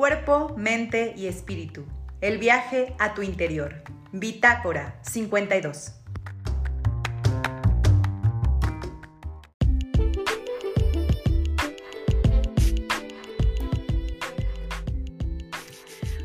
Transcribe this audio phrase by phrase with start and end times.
[0.00, 1.84] Cuerpo, mente y espíritu.
[2.22, 3.82] El viaje a tu interior.
[4.12, 5.92] Bitácora 52.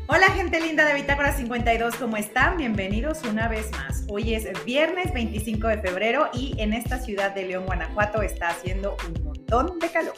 [0.06, 2.56] Hola gente linda de Bitácora 52, ¿cómo están?
[2.56, 4.06] Bienvenidos una vez más.
[4.08, 8.96] Hoy es viernes 25 de febrero y en esta ciudad de León, Guanajuato está haciendo
[9.06, 10.14] un montón de calor.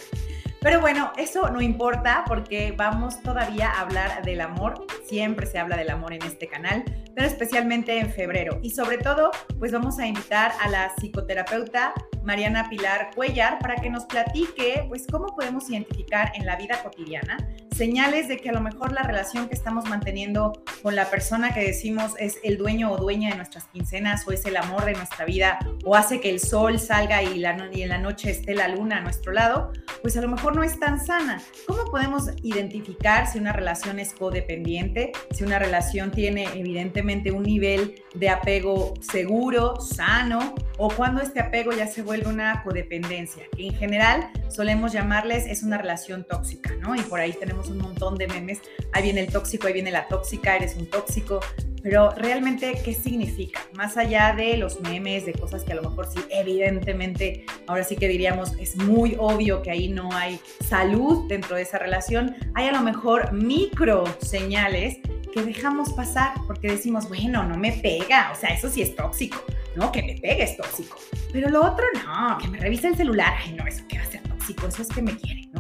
[0.61, 4.87] Pero bueno, eso no importa porque vamos todavía a hablar del amor.
[5.07, 6.85] Siempre se habla del amor en este canal,
[7.15, 8.59] pero especialmente en febrero.
[8.63, 13.89] Y sobre todo, pues vamos a invitar a la psicoterapeuta Mariana Pilar Cuellar para que
[13.89, 17.39] nos platique, pues, cómo podemos identificar en la vida cotidiana
[17.79, 21.61] señales de que a lo mejor la relación que estamos manteniendo con la persona que
[21.61, 25.25] decimos es el dueño o dueña de nuestras quincenas o es el amor de nuestra
[25.25, 28.67] vida o hace que el sol salga y, la, y en la noche esté la
[28.67, 31.41] luna a nuestro lado, pues a lo mejor no es tan sana.
[31.69, 38.03] ¿Cómo podemos identificar si una relación es codependiente, si una relación tiene evidentemente un nivel
[38.13, 43.75] de apego seguro, sano, o cuando este apego ya se vuelve una codependencia, que en
[43.75, 46.97] general solemos llamarles es una relación tóxica, ¿no?
[46.97, 48.61] Y por ahí tenemos un montón de memes,
[48.93, 51.41] ahí viene el tóxico, ahí viene la tóxica, eres un tóxico,
[51.83, 53.61] pero realmente, ¿qué significa?
[53.75, 57.97] Más allá de los memes, de cosas que a lo mejor sí, evidentemente, ahora sí
[57.97, 62.69] que diríamos, es muy obvio que ahí no hay salud dentro de esa relación, hay
[62.69, 64.99] a lo mejor micro señales
[65.33, 69.39] que dejamos pasar porque decimos, bueno, no me pega, o sea, eso sí es tóxico,
[69.77, 69.93] ¿no?
[69.93, 70.97] Que me pegue es tóxico.
[71.33, 74.11] Pero lo otro no, que me revise el celular, ay, no, eso que va a
[74.11, 75.58] ser tóxico, eso es que me quiere, ¿no?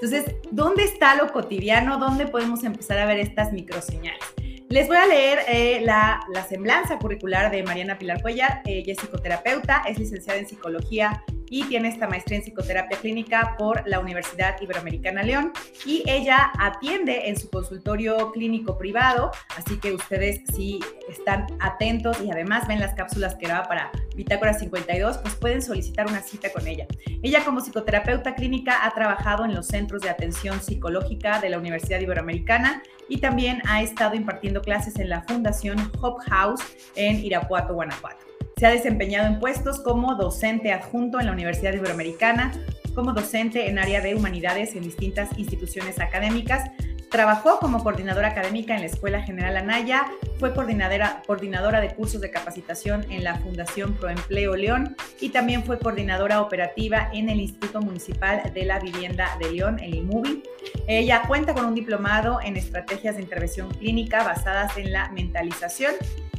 [0.00, 1.98] Entonces, ¿dónde está lo cotidiano?
[1.98, 4.20] ¿Dónde podemos empezar a ver estas microseñales?
[4.68, 8.60] Les voy a leer eh, la, la, semblanza curricular de Mariana Pilar Cuellar.
[8.66, 13.86] Ella es psicoterapeuta, es licenciada en psicología y tiene esta maestría en psicoterapia clínica por
[13.86, 15.52] la Universidad Iberoamericana León
[15.84, 22.30] y ella atiende en su consultorio clínico privado, así que ustedes si están atentos y
[22.30, 26.66] además ven las cápsulas que graba para Bitácora 52, pues pueden solicitar una cita con
[26.66, 26.86] ella.
[27.22, 32.00] Ella como psicoterapeuta clínica ha trabajado en los centros de atención psicológica de la Universidad
[32.00, 36.60] Iberoamericana y también ha estado impartiendo clases en la Fundación Hope House
[36.94, 38.25] en Irapuato, Guanajuato.
[38.58, 42.52] Se ha desempeñado en puestos como docente adjunto en la Universidad Iberoamericana,
[42.94, 46.70] como docente en área de humanidades en distintas instituciones académicas.
[47.10, 50.06] Trabajó como coordinadora académica en la Escuela General Anaya,
[50.38, 55.78] fue coordinadora, coordinadora de cursos de capacitación en la Fundación Proempleo León y también fue
[55.78, 60.42] coordinadora operativa en el Instituto Municipal de la Vivienda de León, el IMUBI.
[60.88, 65.94] Ella cuenta con un diplomado en estrategias de intervención clínica basadas en la mentalización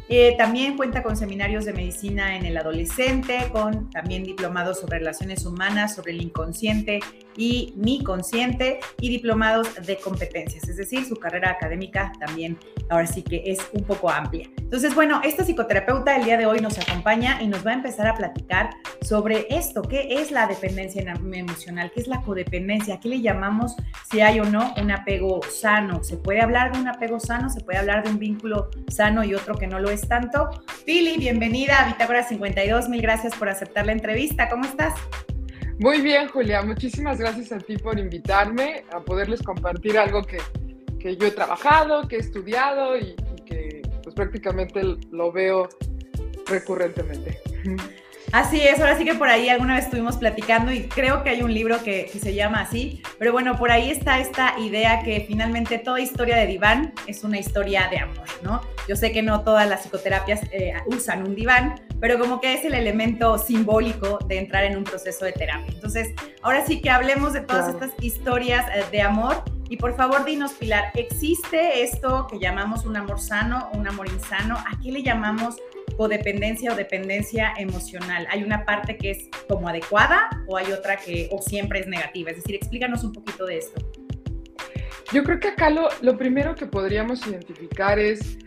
[0.09, 5.45] eh, también cuenta con seminarios de medicina en el adolescente, con también diplomados sobre relaciones
[5.45, 7.01] humanas, sobre el inconsciente
[7.37, 12.57] y mi consciente y diplomados de competencias, es decir, su carrera académica también
[12.89, 14.49] ahora sí que es un poco amplia.
[14.57, 18.07] Entonces, bueno, esta psicoterapeuta el día de hoy nos acompaña y nos va a empezar
[18.07, 18.71] a platicar
[19.01, 23.75] sobre esto, qué es la dependencia emocional, qué es la codependencia, qué le llamamos
[24.09, 26.03] si hay o no un apego sano.
[26.03, 27.49] ¿Se puede hablar de un apego sano?
[27.49, 30.07] ¿Se puede hablar de un vínculo sano y otro que no lo es?
[30.07, 30.49] tanto.
[30.85, 32.89] Pili, bienvenida a Bitácora 52.
[32.89, 34.49] Mil gracias por aceptar la entrevista.
[34.49, 34.93] ¿Cómo estás?
[35.79, 36.61] Muy bien, Julia.
[36.63, 40.39] Muchísimas gracias a ti por invitarme a poderles compartir algo que,
[40.99, 45.69] que yo he trabajado, que he estudiado y, y que pues prácticamente lo veo
[46.47, 47.39] recurrentemente.
[48.33, 51.43] Así es, ahora sí que por ahí alguna vez estuvimos platicando y creo que hay
[51.43, 55.77] un libro que, se llama así, pero bueno, por ahí está esta idea que finalmente
[55.77, 58.61] toda historia de diván es una historia de amor, ¿no?
[58.88, 62.65] Yo sé que no todas las psicoterapias eh, usan un diván, pero como que es
[62.65, 65.73] el elemento simbólico de entrar en un proceso de terapia.
[65.73, 66.09] Entonces,
[66.41, 70.53] ahora sí que hablemos de todas estas historias eh, de amor y por favor dinos,
[70.53, 74.55] Pilar, ¿existe esto que llamamos un amor sano o un amor insano?
[74.57, 75.57] ¿A qué le llamamos
[75.97, 78.27] codependencia o dependencia emocional?
[78.29, 82.31] ¿Hay una parte que es como adecuada o hay otra que o siempre es negativa?
[82.31, 83.81] Es decir, explícanos un poquito de esto.
[85.11, 88.38] Yo creo que acá lo, lo primero que podríamos identificar es,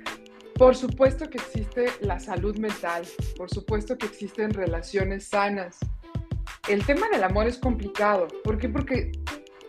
[0.55, 3.05] por supuesto que existe la salud mental,
[3.37, 5.79] por supuesto que existen relaciones sanas.
[6.69, 8.29] El tema del amor es complicado.
[8.45, 8.69] ¿Por qué?
[8.69, 9.11] Porque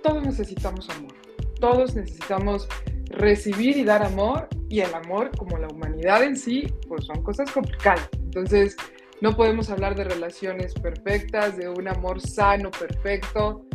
[0.03, 1.13] todos necesitamos amor.
[1.59, 2.67] Todos necesitamos
[3.11, 7.51] recibir y dar amor y el amor como la humanidad en sí, pues son cosas
[7.51, 8.09] complicadas.
[8.13, 8.75] Entonces,
[9.21, 13.65] no podemos hablar de relaciones perfectas, de un amor sano, perfecto.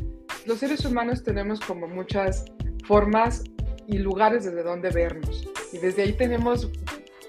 [0.45, 2.45] Los seres humanos tenemos como muchas
[2.87, 3.45] formas
[3.87, 5.49] y lugares desde donde vernos.
[5.73, 6.69] Y desde ahí tenemos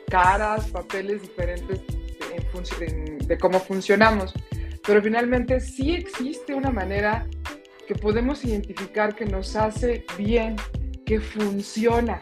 [0.09, 1.81] caras, papeles diferentes
[3.27, 4.33] de cómo funcionamos.
[4.85, 7.27] Pero finalmente sí existe una manera
[7.87, 10.55] que podemos identificar que nos hace bien
[11.07, 12.19] que funciona.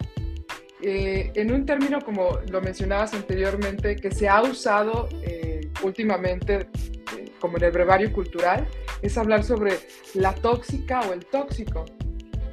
[0.81, 6.69] Eh, en un término, como lo mencionabas anteriormente, que se ha usado eh, últimamente
[7.17, 8.67] eh, como en el brevario cultural,
[9.01, 9.79] es hablar sobre
[10.13, 11.85] la tóxica o el tóxico.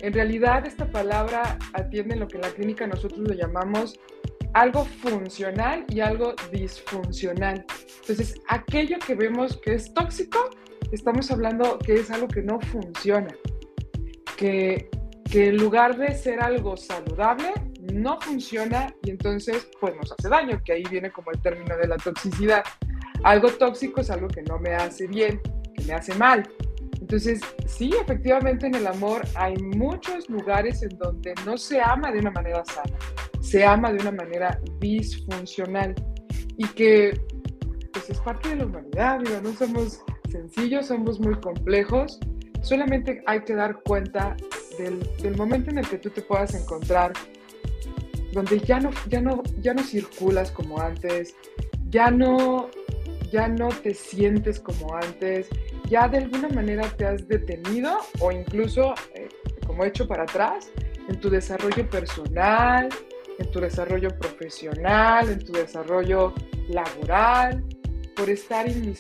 [0.00, 4.00] En realidad, esta palabra atiende lo que en la clínica nosotros lo llamamos
[4.54, 7.66] algo funcional y algo disfuncional.
[8.00, 10.48] Entonces, aquello que vemos que es tóxico,
[10.92, 13.34] estamos hablando que es algo que no funciona,
[14.36, 14.88] que,
[15.30, 17.52] que en lugar de ser algo saludable,
[17.92, 21.88] no funciona y entonces pues nos hace daño, que ahí viene como el término de
[21.88, 22.62] la toxicidad.
[23.24, 25.40] Algo tóxico es algo que no me hace bien,
[25.74, 26.48] que me hace mal.
[27.00, 32.20] Entonces, sí, efectivamente en el amor hay muchos lugares en donde no se ama de
[32.20, 32.96] una manera sana,
[33.40, 35.94] se ama de una manera disfuncional
[36.56, 37.20] y que
[37.92, 42.18] pues es parte de la humanidad, digo, no somos sencillos, somos muy complejos,
[42.62, 44.36] solamente hay que dar cuenta
[44.78, 47.12] del, momento en el que tú te puedas encontrar
[48.32, 51.36] donde ya no, ya no, ya no circulas como antes,
[51.90, 52.70] ya no,
[53.30, 55.48] ya no te sientes como antes,
[55.90, 59.28] ya de alguna manera te has detenido o incluso, eh,
[59.66, 60.70] como he hecho para atrás,
[61.08, 62.88] en tu desarrollo personal,
[63.38, 66.32] en tu desarrollo profesional, en tu desarrollo
[66.68, 67.62] laboral,
[68.16, 68.98] por estar mis,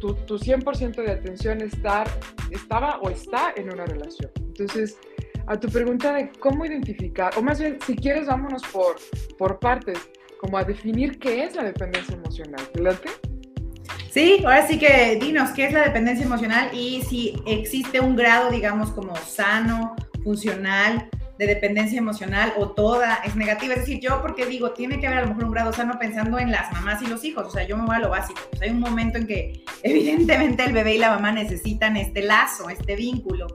[0.00, 2.08] tu, tu 100% de atención estar,
[2.50, 4.30] estaba o está en una relación.
[4.36, 4.98] Entonces,
[5.46, 8.96] a tu pregunta de cómo identificar, o más bien, si quieres, vámonos por,
[9.38, 9.98] por partes,
[10.40, 12.66] como a definir qué es la dependencia emocional.
[12.72, 12.82] ¿Te
[14.10, 18.50] Sí, ahora sí que dinos qué es la dependencia emocional y si existe un grado,
[18.50, 19.94] digamos, como sano,
[20.24, 23.74] funcional, de dependencia emocional o toda es negativa.
[23.74, 26.38] Es decir, yo porque digo, tiene que haber a lo mejor un grado sano pensando
[26.38, 27.46] en las mamás y los hijos.
[27.46, 28.40] O sea, yo me voy a lo básico.
[28.60, 32.96] hay un momento en que evidentemente el bebé y la mamá necesitan este lazo, este
[32.96, 33.46] vínculo.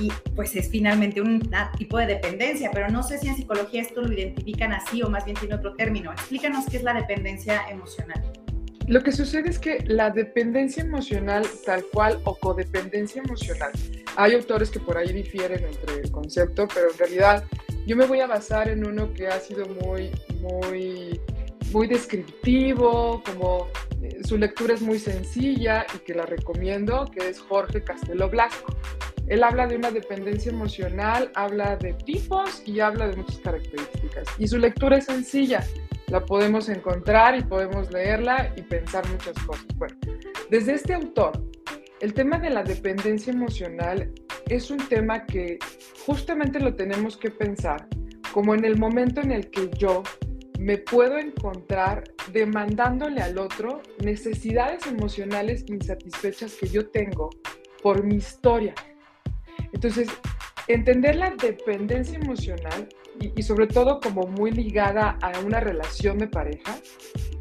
[0.00, 1.40] Y pues es finalmente un
[1.78, 5.24] tipo de dependencia, pero no sé si en psicología esto lo identifican así o más
[5.24, 6.12] bien tiene otro término.
[6.12, 8.43] Explícanos qué es la dependencia emocional.
[8.86, 13.72] Lo que sucede es que la dependencia emocional tal cual o codependencia emocional,
[14.16, 17.44] hay autores que por ahí difieren entre el concepto, pero en realidad
[17.86, 20.10] yo me voy a basar en uno que ha sido muy,
[20.40, 21.18] muy,
[21.72, 23.68] muy descriptivo, como
[24.02, 28.76] eh, su lectura es muy sencilla y que la recomiendo, que es Jorge Castelo Blasco.
[29.28, 34.28] Él habla de una dependencia emocional, habla de tipos y habla de muchas características.
[34.38, 35.64] Y su lectura es sencilla
[36.08, 39.66] la podemos encontrar y podemos leerla y pensar muchas cosas.
[39.76, 39.96] Bueno,
[40.50, 41.32] desde este autor,
[42.00, 44.12] el tema de la dependencia emocional
[44.48, 45.58] es un tema que
[46.06, 47.88] justamente lo tenemos que pensar
[48.32, 50.02] como en el momento en el que yo
[50.58, 57.30] me puedo encontrar demandándole al otro necesidades emocionales insatisfechas que yo tengo
[57.82, 58.74] por mi historia.
[59.74, 60.08] Entonces,
[60.68, 62.88] entender la dependencia emocional
[63.20, 66.76] y, sobre todo como muy ligada a una relación de pareja,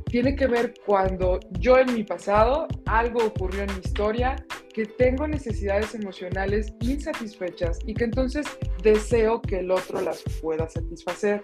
[0.05, 4.35] tiene que ver cuando yo en mi pasado, algo ocurrió en mi historia,
[4.73, 8.47] que tengo necesidades emocionales insatisfechas y que entonces
[8.81, 11.43] deseo que el otro las pueda satisfacer.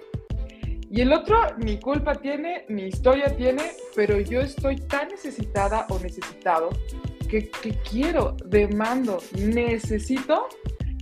[0.91, 3.63] Y el otro ni culpa tiene, ni historia tiene,
[3.95, 6.69] pero yo estoy tan necesitada o necesitado
[7.29, 10.47] que, que quiero, demando, necesito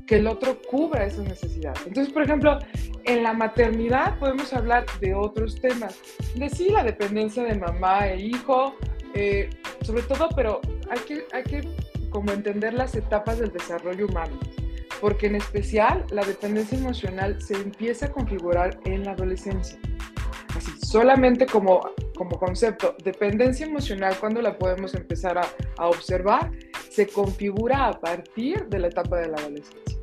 [0.08, 1.82] que el otro cubra esas necesidades.
[1.86, 2.58] Entonces, por ejemplo,
[3.04, 6.00] en la maternidad podemos hablar de otros temas,
[6.34, 8.76] de sí, la dependencia de mamá e hijo,
[9.14, 9.50] eh,
[9.82, 11.70] sobre todo, pero hay que, hay que
[12.10, 14.40] como entender las etapas del desarrollo humano,
[15.02, 19.78] porque en especial la dependencia emocional se empieza a configurar en la adolescencia.
[20.56, 21.82] Así, solamente como,
[22.16, 25.48] como concepto, dependencia emocional, cuando la podemos empezar a,
[25.78, 26.52] a observar,
[26.90, 29.97] se configura a partir de la etapa de la adolescencia.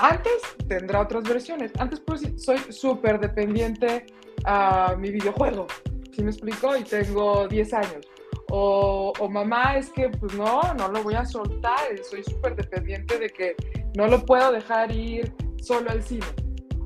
[0.00, 1.72] Antes tendrá otras versiones.
[1.78, 4.06] Antes pues soy súper dependiente
[4.44, 5.66] a mi videojuego.
[6.12, 6.76] ¿Sí me explico?
[6.76, 8.06] Y tengo 10 años.
[8.54, 11.78] O, mamá es que pues no, no lo voy a soltar.
[12.08, 13.56] Soy súper dependiente de que
[13.96, 16.26] no lo puedo dejar ir solo al cine.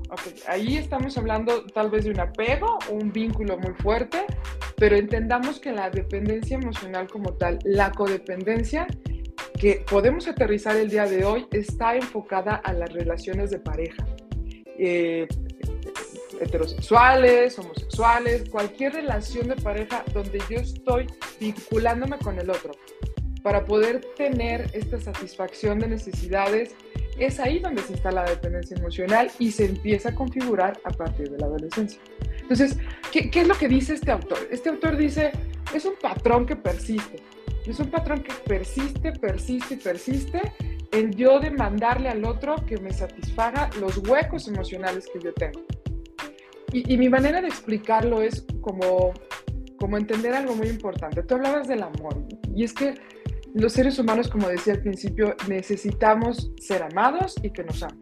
[0.09, 0.35] Okay.
[0.47, 4.25] Ahí estamos hablando tal vez de un apego, un vínculo muy fuerte,
[4.77, 8.87] pero entendamos que la dependencia emocional como tal, la codependencia,
[9.57, 14.07] que podemos aterrizar el día de hoy está enfocada a las relaciones de pareja.
[14.79, 15.27] Eh,
[16.41, 21.07] heterosexuales, homosexuales, cualquier relación de pareja donde yo estoy
[21.41, 22.73] vinculándome con el otro
[23.43, 26.75] para poder tener esta satisfacción de necesidades,
[27.17, 31.31] es ahí donde se instala la dependencia emocional y se empieza a configurar a partir
[31.31, 32.01] de la adolescencia.
[32.43, 32.77] Entonces,
[33.13, 34.39] ¿qué, qué es lo que dice este autor?
[34.51, 35.31] Este autor dice,
[35.73, 37.23] es un patrón que persiste
[37.71, 40.41] es un patrón que persiste, persiste y persiste
[40.93, 45.65] en yo demandarle al otro que me satisfaga los huecos emocionales que yo tengo.
[46.73, 49.15] Y, mi manera de explicarlo es como,
[49.79, 51.23] como entender algo muy importante.
[51.23, 52.23] Tú hablabas del amor
[52.55, 52.95] y es que
[53.55, 57.99] los seres humanos, como decía al principio, necesitamos ser amados y que nos amen.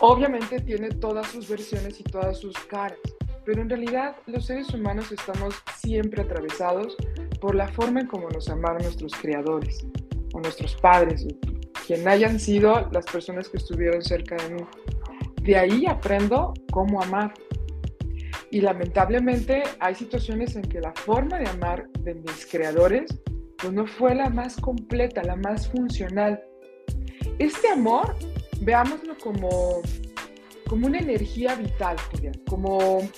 [0.00, 2.98] Obviamente tiene todas sus versiones y todas sus caras,
[3.44, 6.96] pero en realidad los seres humanos estamos siempre atravesados
[7.40, 9.86] por la forma en cómo nos amaron nuestros creadores
[10.32, 11.26] o nuestros padres,
[11.86, 14.62] quien hayan sido las personas que estuvieron cerca de mí.
[15.42, 17.34] De ahí aprendo cómo amar.
[18.50, 23.20] Y lamentablemente hay situaciones en que la forma de amar de mis creadores
[23.58, 26.42] pues no fue la más completa, la más funcional.
[27.38, 28.14] Este amor,
[28.60, 29.82] veámoslo como,
[30.74, 31.94] como una energía vital,
[32.48, 33.08] como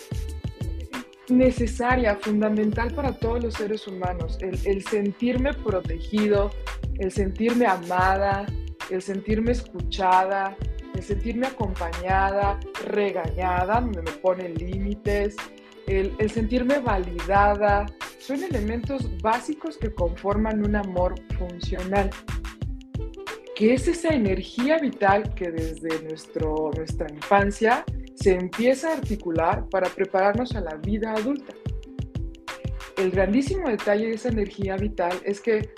[1.30, 6.50] necesaria, fundamental para todos los seres humanos, el, sentirme protegido,
[6.98, 8.44] el sentirme amada,
[8.90, 10.54] el sentirme escuchada,
[10.94, 15.34] el sentirme acompañada, regañada, donde me ponen límites,
[15.86, 17.86] el, el, sentirme validada,
[18.18, 22.10] son elementos básicos que conforman un amor funcional,
[23.56, 29.88] que es esa energía vital que desde nuestro, nuestra infancia se empieza a articular para
[29.88, 31.54] prepararnos a la vida adulta.
[32.98, 35.70] El grandísimo detalle de esa energía vital es que,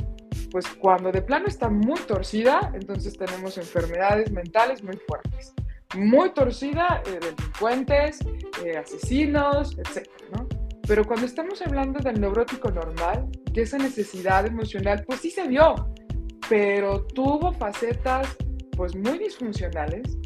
[0.51, 5.55] pues cuando de plano está muy torcida, entonces tenemos enfermedades mentales muy fuertes.
[5.95, 8.19] Muy torcida, eh, delincuentes,
[8.65, 10.09] eh, asesinos, etc.
[10.87, 15.95] Pero cuando estamos hablando del neurótico normal, que esa necesidad emocional, pues sí se dio,
[16.49, 18.37] pero tuvo facetas
[18.77, 20.19] pues muy disfuncionales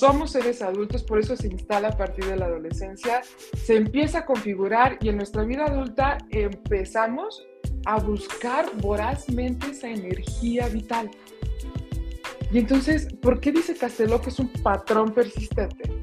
[0.00, 3.20] somos seres adultos, por eso se instala a partir de la adolescencia,
[3.54, 7.46] se empieza a configurar y en nuestra vida adulta empezamos
[7.84, 11.10] a buscar vorazmente esa energía vital.
[12.52, 16.00] Y entonces, ¿por qué dice Casteló que es un patrón persistente?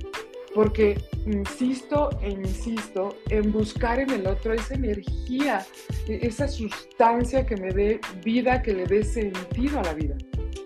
[0.57, 5.63] Porque insisto e insisto en buscar en el otro esa energía,
[6.07, 10.15] e-, esa sustancia que me dé vida, que le dé sentido a la vida.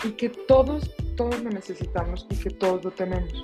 [0.05, 3.43] Y que todos todos lo necesitamos y que todos lo tenemos.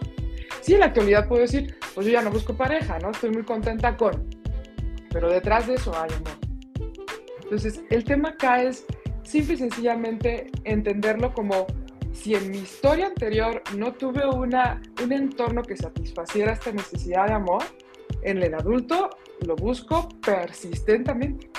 [0.62, 3.12] Sí, en la actualidad puedo decir, pues yo ya no busco pareja, ¿no?
[3.12, 4.30] Estoy muy contenta con,
[5.12, 6.94] pero detrás de eso hay amor.
[7.44, 8.86] Entonces, el tema acá es
[9.24, 11.68] simple y sencillamente entenderlo como
[12.22, 17.34] si en mi historia anterior no tuve una, un entorno que satisfaciera esta necesidad de
[17.34, 17.64] amor,
[18.24, 19.10] en el adulto
[19.46, 21.50] lo busco persistentemente.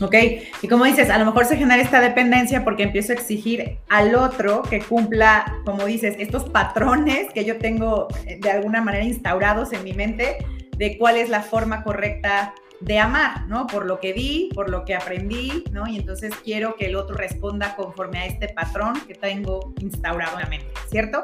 [0.00, 0.14] ¿Ok?
[0.62, 4.16] Y como dices, a lo mejor se genera esta dependencia porque empiezo a exigir al
[4.16, 9.72] otro que cumpla, como dices, estos patrones que yo tengo eh, de alguna manera instaurados
[9.72, 10.44] en mi mente
[10.76, 13.66] de cuál es la forma correcta de amar, ¿no?
[13.66, 15.86] Por lo que vi, por lo que aprendí, ¿no?
[15.86, 20.44] Y entonces quiero que el otro responda conforme a este patrón que tengo instaurado en
[20.44, 21.22] la mente, ¿cierto?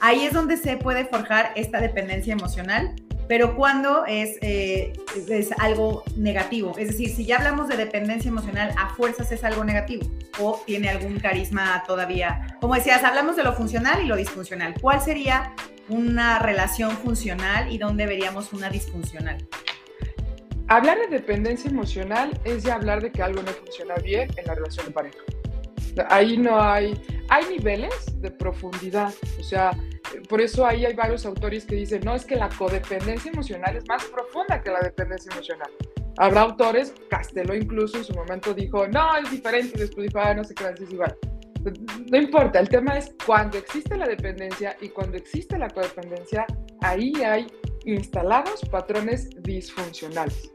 [0.00, 2.94] Ahí es donde se puede forjar esta dependencia emocional
[3.28, 4.94] pero cuando es, eh,
[5.28, 6.74] es algo negativo.
[6.78, 10.06] Es decir, si ya hablamos de dependencia emocional, a fuerzas es algo negativo
[10.40, 12.56] o tiene algún carisma todavía.
[12.60, 14.74] Como decías, hablamos de lo funcional y lo disfuncional.
[14.80, 15.52] ¿Cuál sería
[15.90, 19.46] una relación funcional y dónde veríamos una disfuncional?
[20.68, 24.54] Hablar de dependencia emocional es ya hablar de que algo no funciona bien en la
[24.54, 25.18] relación de pareja.
[26.10, 29.70] Ahí no hay, hay niveles de profundidad, o sea,
[30.28, 33.88] por eso ahí hay varios autores que dicen, no, es que la codependencia emocional es
[33.88, 35.70] más profunda que la dependencia emocional.
[36.18, 40.34] Habrá autores, Castelo incluso en su momento dijo, no, es diferente, y después dijo, ah,
[40.34, 41.16] no sé qué es igual.
[42.10, 46.46] No importa, el tema es cuando existe la dependencia y cuando existe la codependencia,
[46.82, 47.46] ahí hay
[47.94, 50.52] instalados patrones disfuncionales.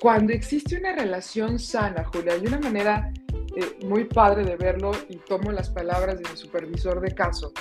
[0.00, 3.12] Cuando existe una relación sana, Julia, hay una manera
[3.56, 7.52] eh, muy padre de verlo y tomo las palabras de mi supervisor de caso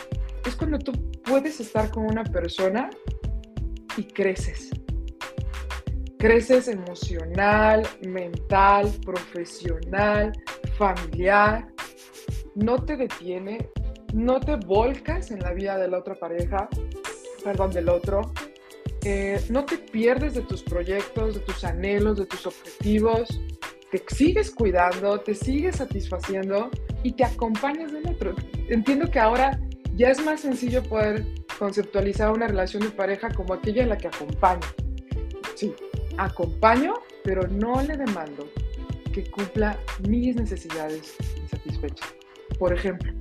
[0.47, 0.91] es cuando tú
[1.23, 2.89] puedes estar con una persona
[3.97, 4.69] y creces.
[6.19, 10.31] Creces emocional, mental, profesional,
[10.77, 11.67] familiar.
[12.55, 13.69] No te detiene,
[14.13, 16.69] no te volcas en la vida de la otra pareja,
[17.43, 18.21] perdón, del otro.
[19.49, 23.39] No te pierdes de tus proyectos, de tus anhelos, de tus objetivos.
[23.91, 26.71] Te sigues cuidando, te sigues satisfaciendo
[27.03, 28.35] y te acompañas del otro.
[28.67, 29.59] Entiendo que ahora
[29.95, 31.23] ya es más sencillo poder
[31.59, 34.67] conceptualizar una relación de pareja como aquella en la que acompaño.
[35.55, 35.73] Sí,
[36.17, 38.49] acompaño, pero no le demando
[39.13, 42.15] que cumpla mis necesidades insatisfechas.
[42.59, 43.13] Por ejemplo,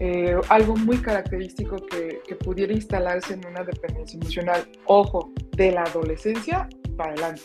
[0.00, 5.82] eh, algo muy característico que, que, pudiera instalarse en una dependencia emocional, ojo, de la
[5.82, 6.66] adolescencia
[6.96, 7.42] para adelante.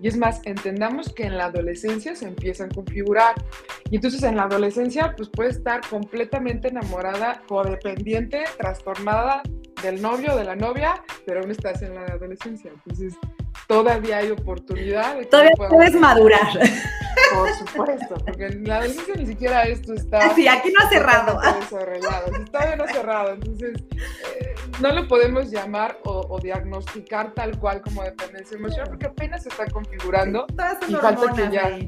[0.00, 3.34] Y es más, entendamos que en la adolescencia se empiezan a configurar
[3.90, 9.42] Y entonces en la adolescencia, pues puede estar completamente enamorada, codependiente, trastornada
[9.82, 12.70] del novio de la novia, pero aún estás en la adolescencia.
[12.74, 13.14] Entonces,
[13.66, 15.18] todavía hay oportunidad.
[15.28, 16.48] Todavía puedes madurar.
[17.34, 20.34] Por supuesto, porque en la adolescencia ni siquiera esto está.
[20.34, 21.40] Sí, aquí no ha cerrado.
[22.50, 23.34] Todavía no ha cerrado.
[23.34, 29.42] Entonces, eh, no lo podemos llamar o, diagnosticar tal cual como dependencia emocional, porque apenas
[29.42, 30.46] se está configurando.
[30.88, 31.78] y falta que ya.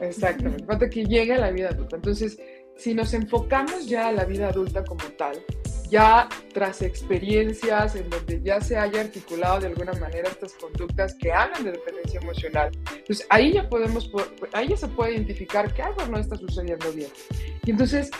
[0.00, 1.96] Exactamente, falta que llegue a la vida adulta.
[1.96, 2.38] Entonces,
[2.76, 5.42] si nos enfocamos ya a la vida adulta como tal,
[5.90, 11.32] ya tras experiencias en donde ya se haya articulado de alguna manera estas conductas que
[11.32, 12.70] hablan de dependencia emocional,
[13.06, 14.10] pues ahí ya podemos,
[14.52, 17.10] ahí ya se puede identificar que algo no está sucediendo bien.
[17.64, 18.10] Y entonces,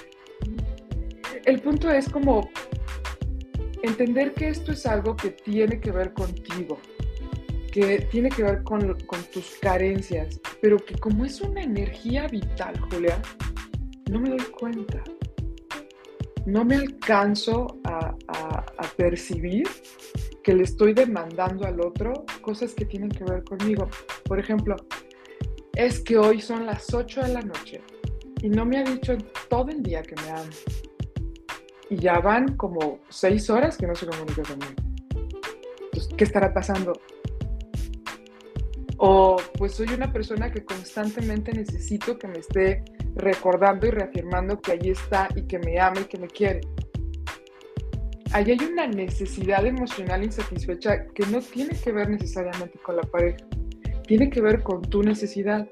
[1.44, 2.50] el punto es como
[3.82, 6.78] entender que esto es algo que tiene que ver contigo,
[7.72, 12.78] que tiene que ver con, con tus carencias, pero que como es una energía vital,
[12.90, 13.20] Julia,
[14.10, 15.02] no me doy cuenta
[16.48, 18.14] no me alcanzo a,
[18.96, 19.68] percibir
[20.42, 23.88] que le estoy demandando al otro cosas que tienen que ver conmigo.
[24.24, 24.74] Por ejemplo,
[25.74, 27.80] es que hoy son las 8 de la noche
[28.42, 29.16] y no me ha dicho
[29.48, 30.50] todo el día que me ama.
[31.90, 34.72] Y ya van como 6 horas que no se comunica conmigo.
[35.80, 36.92] Entonces, ¿qué estará pasando?
[38.98, 42.82] O pues soy una persona que constantemente necesito que me esté
[43.14, 46.60] recordando y reafirmando que allí está y que me ama y que me quiere.
[48.32, 53.38] Allí hay una necesidad emocional insatisfecha que no tiene que ver necesariamente con la pareja,
[54.06, 55.66] tiene que ver con tu necesidad.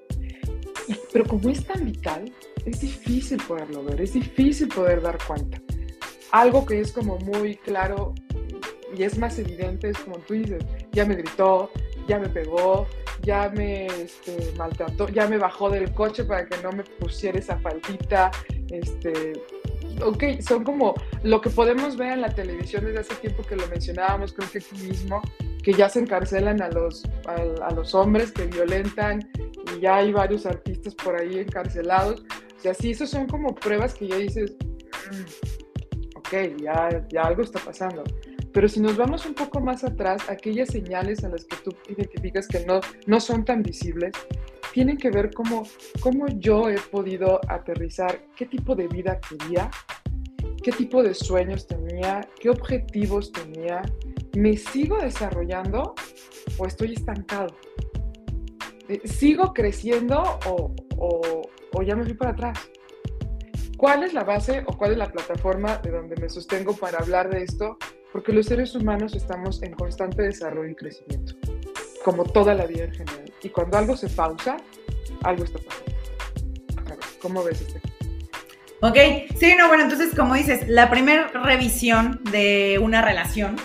[1.13, 2.33] Pero como es tan vital,
[2.65, 5.61] es difícil poderlo ver, es difícil poder dar cuenta.
[6.31, 8.15] Algo que es como muy claro
[8.97, 11.71] y es más evidente es como tú dices, ya me gritó,
[12.09, 12.87] ya me pegó,
[13.27, 17.59] ya me este, maltrató, ya me bajó del coche para que no me pusiera esa
[17.59, 18.31] faldita,
[18.71, 19.33] este,
[20.01, 23.67] ok, son como lo que podemos ver en la televisión desde hace tiempo que lo
[23.67, 25.21] mencionábamos, creo que aquí mismo,
[25.65, 29.29] que ya se encarcelan a los, a, los hombres que violentan
[29.75, 32.23] y ya hay varios artistas por ahí encarcelados.
[32.57, 34.55] O sea, sí, esos son como pruebas que ya dices,
[35.11, 38.05] mm, ok, ya, ya algo está pasando.
[38.57, 42.49] Pero si nos vamos un poco más atrás, aquellas señales a las que tú identificas
[42.49, 44.13] que no, no son tan visibles,
[44.73, 45.65] tienen que ver cómo,
[46.01, 49.71] cómo yo he podido aterrizar qué tipo de vida quería,
[50.63, 53.83] qué tipo de sueños tenía, qué objetivos tenía,
[54.35, 55.95] me sigo desarrollando
[56.57, 57.55] o estoy estancado.
[58.89, 61.43] Eh, ¿Sigo creciendo o, o,
[61.75, 62.59] o ya me fui para atrás?
[63.77, 67.29] ¿Cuál es la base o cuál es la plataforma de donde me sostengo para hablar
[67.29, 67.77] de esto?
[68.13, 71.35] Porque los seres humanos estamos en constante desarrollo y crecimiento,
[72.05, 73.33] como toda la vida en general.
[73.43, 74.57] Y cuando algo se pausa,
[75.23, 75.97] algo está pasando.
[77.21, 77.81] ¿Cómo ves este?
[78.83, 78.97] Ok,
[79.39, 83.57] sí, no, bueno, entonces como dices, la primera revisión de una relación,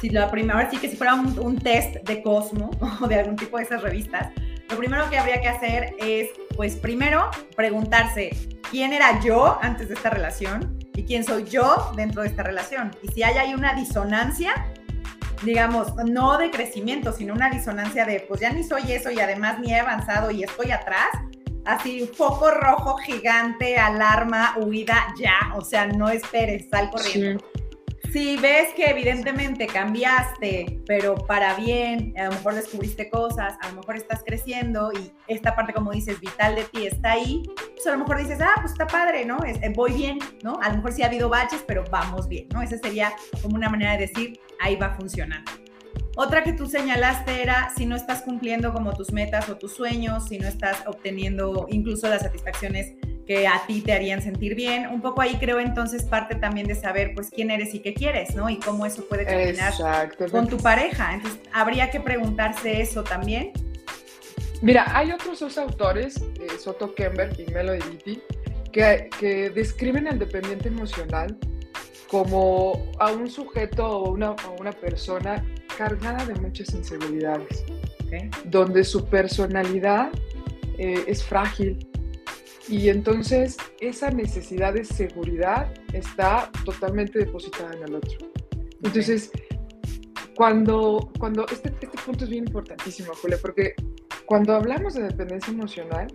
[0.00, 3.36] si la primera, sí que si fuera un, un test de Cosmo o de algún
[3.36, 4.30] tipo de esas revistas,
[4.70, 8.30] lo primero que habría que hacer es, pues primero, preguntarse,
[8.70, 10.81] ¿quién era yo antes de esta relación?
[10.94, 12.90] Y quién soy yo dentro de esta relación.
[13.02, 14.52] Y si hay ahí una disonancia,
[15.42, 19.58] digamos, no de crecimiento, sino una disonancia de, pues ya ni soy eso y además
[19.60, 21.08] ni he avanzado y estoy atrás,
[21.64, 27.51] así foco rojo gigante, alarma, huida, ya, o sea, no esperes, sal corriendo
[28.12, 33.76] si ves que evidentemente cambiaste, pero para bien, a lo mejor descubriste cosas, a lo
[33.76, 37.42] mejor estás creciendo y esta parte, como dices, vital de ti está ahí,
[37.74, 39.42] pues a lo mejor dices, ah, pues está padre, ¿no?
[39.44, 40.58] Es, eh, voy bien, ¿no?
[40.60, 42.60] A lo mejor sí ha habido baches, pero vamos bien, ¿no?
[42.60, 45.50] Esa sería como una manera de decir, ahí va funcionando.
[46.14, 50.28] Otra que tú señalaste era si no estás cumpliendo como tus metas o tus sueños,
[50.28, 52.92] si no estás obteniendo incluso las satisfacciones
[53.26, 54.86] que a ti te harían sentir bien.
[54.86, 58.34] Un poco ahí creo entonces parte también de saber pues quién eres y qué quieres,
[58.34, 58.48] ¿no?
[58.50, 59.72] Y cómo eso puede combinar
[60.30, 61.14] con tu pareja.
[61.14, 63.52] Entonces, habría que preguntarse eso también.
[64.60, 68.22] Mira, hay otros dos autores, eh, Soto Kember y Melody Beatty,
[68.70, 71.36] que, que, describen al dependiente emocional
[72.08, 75.44] como a un sujeto o una, una persona
[75.76, 77.64] cargada de muchas inseguridades,
[78.44, 80.10] donde su personalidad
[80.78, 81.88] eh, es frágil,
[82.68, 88.30] y entonces esa necesidad de seguridad está totalmente depositada en el otro.
[88.82, 89.30] Entonces,
[90.36, 93.74] cuando, cuando este, este punto es bien importantísimo, Julia, porque
[94.26, 96.06] cuando hablamos de dependencia emocional,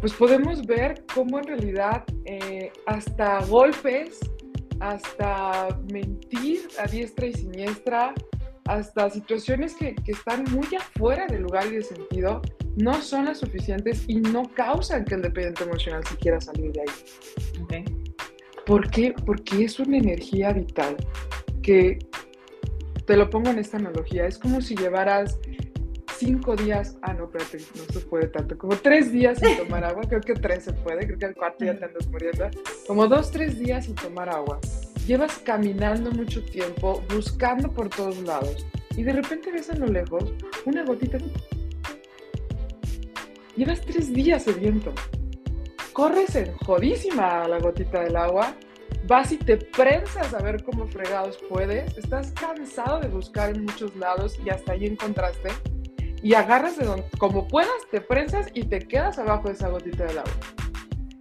[0.00, 4.20] pues podemos ver cómo en realidad eh, hasta golpes,
[4.80, 8.14] hasta mentir a diestra y siniestra,
[8.66, 12.42] hasta situaciones que, que están muy afuera de lugar y de sentido,
[12.76, 17.62] no son las suficientes y no causan que el dependiente emocional siquiera salir de ahí.
[17.64, 17.84] Okay.
[18.64, 19.14] ¿Por qué?
[19.24, 20.96] Porque es una energía vital
[21.62, 21.98] que,
[23.06, 25.38] te lo pongo en esta analogía, es como si llevaras
[26.16, 30.02] cinco días, ah, no, espérate, no se puede tanto, como tres días sin tomar agua,
[30.08, 32.50] creo que tres se puede, creo que el cuarto ya te andas muriendo,
[32.86, 34.58] como dos, tres días sin tomar agua.
[35.06, 40.32] Llevas caminando mucho tiempo, buscando por todos lados, y de repente ves a lo lejos
[40.64, 41.18] una gotita.
[43.56, 44.92] Llevas tres días sediento.
[45.94, 48.54] Corres en jodísima a la gotita del agua,
[49.06, 53.96] vas y te prensas a ver cómo fregados puedes, estás cansado de buscar en muchos
[53.96, 55.48] lados y hasta ahí encontraste
[56.22, 60.04] y agarras de donde, como puedas, te prensas y te quedas abajo de esa gotita
[60.04, 60.32] del agua.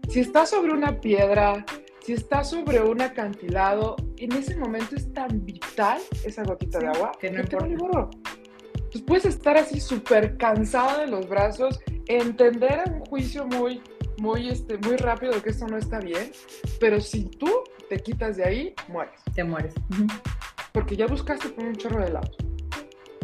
[0.09, 1.65] Si estás sobre una piedra,
[2.01, 7.13] si estás sobre un acantilado, en ese momento es tan vital esa gotita de agua
[7.17, 8.09] que no importa.
[8.73, 13.81] Entonces puedes estar así súper cansado de los brazos, entender en un juicio muy,
[14.17, 16.31] muy, este, muy rápido de que esto no está bien,
[16.79, 17.49] pero si tú
[17.89, 19.19] te quitas de ahí, mueres.
[19.33, 19.73] Te mueres.
[20.71, 22.35] Porque ya buscaste por un chorro de lados.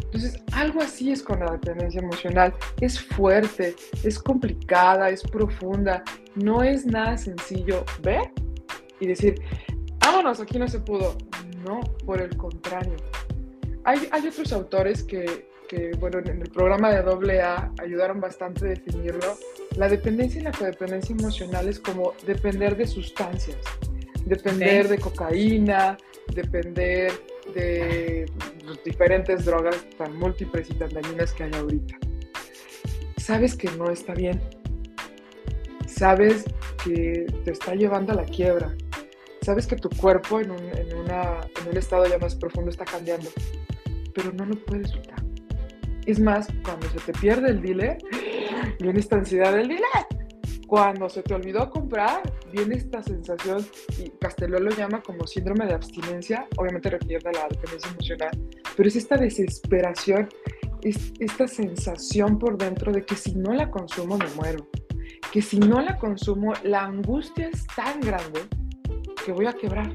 [0.04, 2.54] Entonces, algo así es con la dependencia emocional.
[2.80, 6.04] Es fuerte, es complicada, es profunda.
[6.34, 8.30] No es nada sencillo ver
[9.00, 9.40] y decir,
[10.00, 11.16] vámonos, aquí no se pudo.
[11.64, 12.96] No, por el contrario.
[13.84, 18.68] Hay, hay otros autores que, que, bueno, en el programa de AA ayudaron bastante a
[18.68, 19.38] definirlo.
[19.76, 23.56] La dependencia y la codependencia emocional es como depender de sustancias,
[24.26, 25.96] depender de cocaína,
[26.34, 27.10] depender
[27.54, 28.30] de
[28.84, 31.96] diferentes drogas tan múltiples y tan dañinas que hay ahorita.
[33.16, 34.42] Sabes que no está bien.
[35.86, 36.44] Sabes
[36.84, 38.76] que te está llevando a la quiebra.
[39.40, 42.84] Sabes que tu cuerpo en un, en una, en un estado ya más profundo está
[42.84, 43.30] cambiando.
[44.14, 45.21] Pero no lo puedes soltar.
[46.06, 47.98] Es más, cuando se te pierde el dealer,
[48.80, 50.22] viene esta ansiedad del dealer
[50.72, 53.62] cuando se te olvidó comprar, viene esta sensación,
[54.02, 58.30] y Castelló lo llama como síndrome de abstinencia, obviamente refiere a la dependencia emocional,
[58.74, 60.30] pero es esta desesperación,
[60.80, 64.66] es esta sensación por dentro de que si no la consumo me muero,
[65.30, 68.40] que si no la consumo la angustia es tan grande
[69.26, 69.94] que voy a quebrar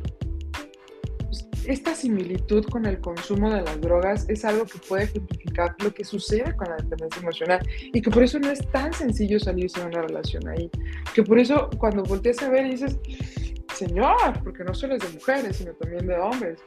[1.68, 6.06] esta similitud con el consumo de las drogas es algo que puede ejemplificar lo que
[6.06, 9.88] sucede con la dependencia emocional y que por eso no es tan sencillo salirse de
[9.88, 10.72] una relación ahí.
[11.14, 12.98] Que por eso cuando volteas a ver y dices,
[13.76, 16.60] señor, porque no solo es de mujeres, sino también de hombres,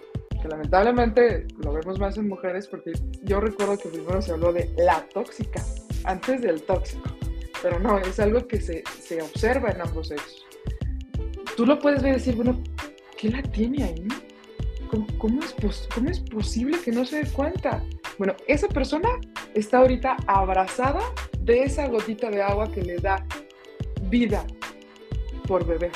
[0.42, 4.70] que lamentablemente lo vemos más en mujeres porque yo recuerdo que primero se habló de
[4.76, 5.64] la tóxica
[6.04, 7.08] antes del tóxico,
[7.62, 10.44] pero no, es algo que se, se observa en ambos sexos.
[11.56, 12.62] Tú lo puedes ver y decir, bueno,
[13.16, 14.06] ¿qué la tiene ahí?
[15.18, 15.55] ¿Cómo, es
[15.94, 17.83] ¿cómo es posible que no se dé cuenta?
[18.18, 19.09] Bueno, esa persona
[19.55, 21.00] está ahorita abrazada
[21.40, 23.24] de esa gotita de agua que le da
[24.03, 24.44] vida
[25.46, 25.92] por beber.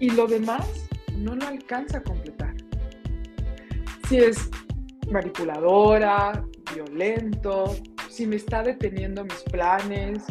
[0.00, 2.54] Y lo demás no lo alcanza a completar.
[4.08, 4.50] Si es
[5.10, 7.76] manipuladora, violento,
[8.08, 10.22] si me está deteniendo mis planes,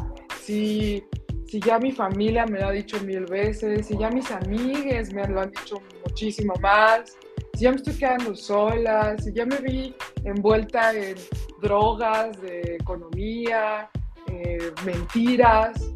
[0.41, 1.03] si,
[1.47, 5.27] si ya mi familia me lo ha dicho mil veces, si ya mis amigas me
[5.27, 7.17] lo han dicho muchísimo más,
[7.53, 11.15] si ya me estoy quedando sola, si ya me vi envuelta en
[11.61, 13.89] drogas, de economía,
[14.27, 15.91] eh, mentiras,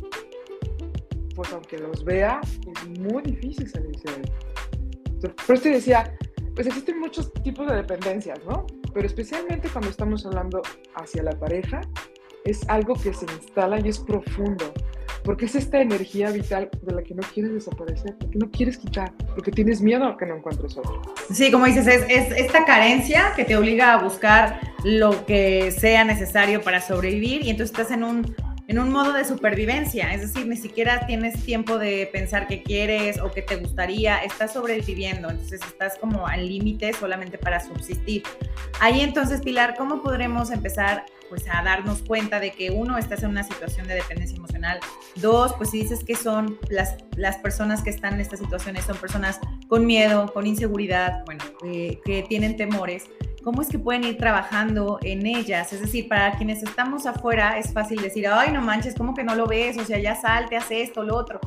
[1.36, 5.32] pues aunque los vea, es muy difícil salirse de ahí.
[5.46, 6.16] Por eso te decía,
[6.54, 8.66] pues existen muchos tipos de dependencias, ¿no?
[8.94, 10.62] Pero especialmente cuando estamos hablando
[10.96, 11.82] hacia la pareja,
[12.50, 14.74] es algo que se instala y es profundo
[15.28, 19.12] porque es esta energía vital de la que no quieres desaparecer, porque no quieres quitar,
[19.36, 21.02] porque tienes miedo a que no encuentres otro.
[21.30, 26.06] Sí, como dices, es, es, esta carencia que te obliga a buscar lo que sea
[26.06, 28.36] necesario para sobrevivir y entonces estás en un,
[28.68, 33.18] en un modo de supervivencia, es decir, ni siquiera tienes tiempo de pensar qué quieres
[33.20, 38.24] o qué te gustaría, estás sobreviviendo, entonces estás como al límite solamente para subsistir.
[38.82, 43.30] Ahí entonces, Pilar, ¿cómo podremos empezar pues a darnos cuenta de que uno, estás en
[43.30, 44.80] una situación de dependencia emocional,
[45.16, 48.98] dos, pues si dices que son las, las personas que están en estas situaciones, son
[48.98, 53.10] personas con miedo, con inseguridad, bueno, eh, que tienen temores,
[53.48, 55.72] ¿cómo es que pueden ir trabajando en ellas?
[55.72, 59.36] Es decir, para quienes estamos afuera es fácil decir, ay, no manches, ¿cómo que no
[59.36, 59.78] lo ves?
[59.78, 61.40] O sea, ya salte, hace esto, lo otro.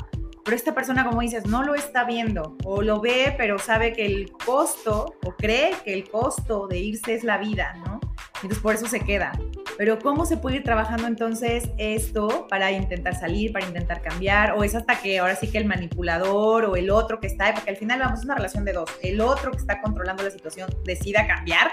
[0.43, 4.07] Pero esta persona, como dices, no lo está viendo o lo ve, pero sabe que
[4.07, 7.99] el costo o cree que el costo de irse es la vida, ¿no?
[8.37, 9.33] Entonces por eso se queda.
[9.81, 14.51] Pero ¿cómo se puede ir trabajando entonces esto para intentar salir, para intentar cambiar?
[14.51, 17.71] ¿O es hasta que ahora sí que el manipulador o el otro que está, porque
[17.71, 20.69] al final vamos a una relación de dos, el otro que está controlando la situación
[20.85, 21.71] decida cambiar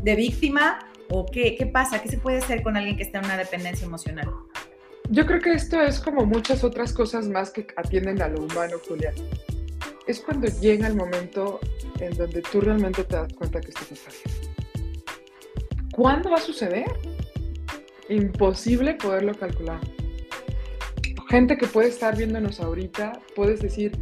[0.00, 0.78] de víctima?
[1.10, 2.00] ¿O qué, qué pasa?
[2.00, 4.30] ¿Qué se puede hacer con alguien que está en una dependencia emocional?
[5.10, 8.78] Yo creo que esto es como muchas otras cosas más que atienden a lo humano,
[8.88, 9.12] Julián.
[10.06, 11.60] Es cuando llega el momento
[11.98, 14.10] en donde tú realmente te das cuenta que esto no está.
[15.92, 16.86] ¿Cuándo va a suceder?
[18.10, 19.80] Imposible poderlo calcular.
[21.28, 23.92] Gente que puede estar viéndonos ahorita, puedes decir,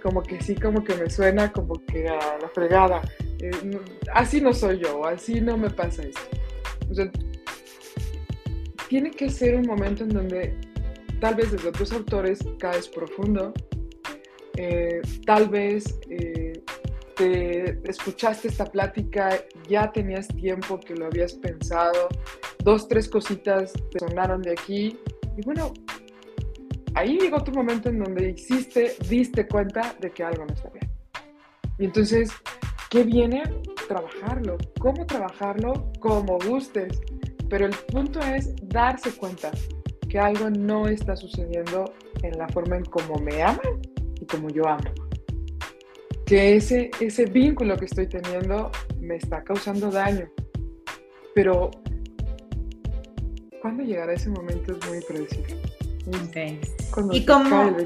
[0.00, 3.02] como que sí, como que me suena, como que a la fregada.
[3.40, 3.50] Eh,
[4.14, 7.10] así no soy yo, así no me pasa esto.
[8.88, 10.54] Tiene que ser un momento en donde
[11.20, 13.52] tal vez desde otros autores caes profundo,
[14.56, 16.41] eh, tal vez eh,
[17.22, 22.08] te escuchaste esta plática, ya tenías tiempo que lo habías pensado,
[22.64, 24.98] dos, tres cositas te sonaron de aquí,
[25.36, 25.72] y bueno,
[26.94, 30.90] ahí llegó tu momento en donde hiciste, diste cuenta de que algo no está bien.
[31.78, 32.30] Y entonces,
[32.90, 33.42] ¿qué viene?
[33.88, 34.58] Trabajarlo.
[34.78, 35.90] ¿Cómo trabajarlo?
[36.00, 37.00] Como gustes.
[37.48, 39.50] Pero el punto es darse cuenta
[40.08, 43.80] que algo no está sucediendo en la forma en cómo me aman
[44.20, 44.90] y como yo amo.
[46.26, 50.28] Que ese, ese vínculo que estoy teniendo me está causando daño.
[51.34, 51.70] Pero,
[53.60, 54.72] ¿cuándo llegará ese momento?
[54.72, 55.56] Es muy predecible.
[57.12, 57.76] y como,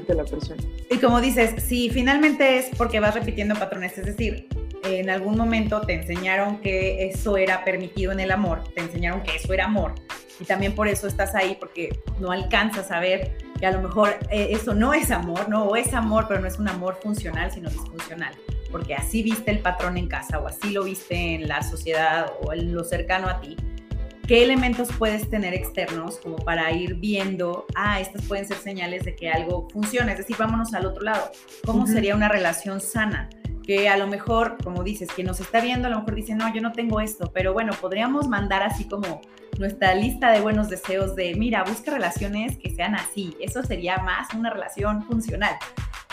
[0.89, 4.47] y como dices, si finalmente es porque vas repitiendo patrones, es decir,
[4.83, 9.35] en algún momento te enseñaron que eso era permitido en el amor, te enseñaron que
[9.35, 9.93] eso era amor
[10.39, 14.17] y también por eso estás ahí porque no alcanzas a ver que a lo mejor
[14.29, 17.51] eh, eso no es amor, no, o es amor, pero no es un amor funcional,
[17.51, 18.33] sino disfuncional,
[18.71, 22.53] porque así viste el patrón en casa o así lo viste en la sociedad o
[22.53, 23.57] en lo cercano a ti.
[24.27, 29.15] ¿Qué elementos puedes tener externos como para ir viendo, ah, estas pueden ser señales de
[29.15, 30.11] que algo funciona?
[30.11, 31.31] Es decir, vámonos al otro lado.
[31.65, 33.29] ¿Cómo sería una relación sana?
[33.67, 36.51] Que a lo mejor, como dices, quien nos está viendo a lo mejor dice, no,
[36.53, 39.19] yo no tengo esto, pero bueno, podríamos mandar así como
[39.59, 44.33] nuestra lista de buenos deseos de, mira, busca relaciones que sean así, eso sería más
[44.33, 45.57] una relación funcional.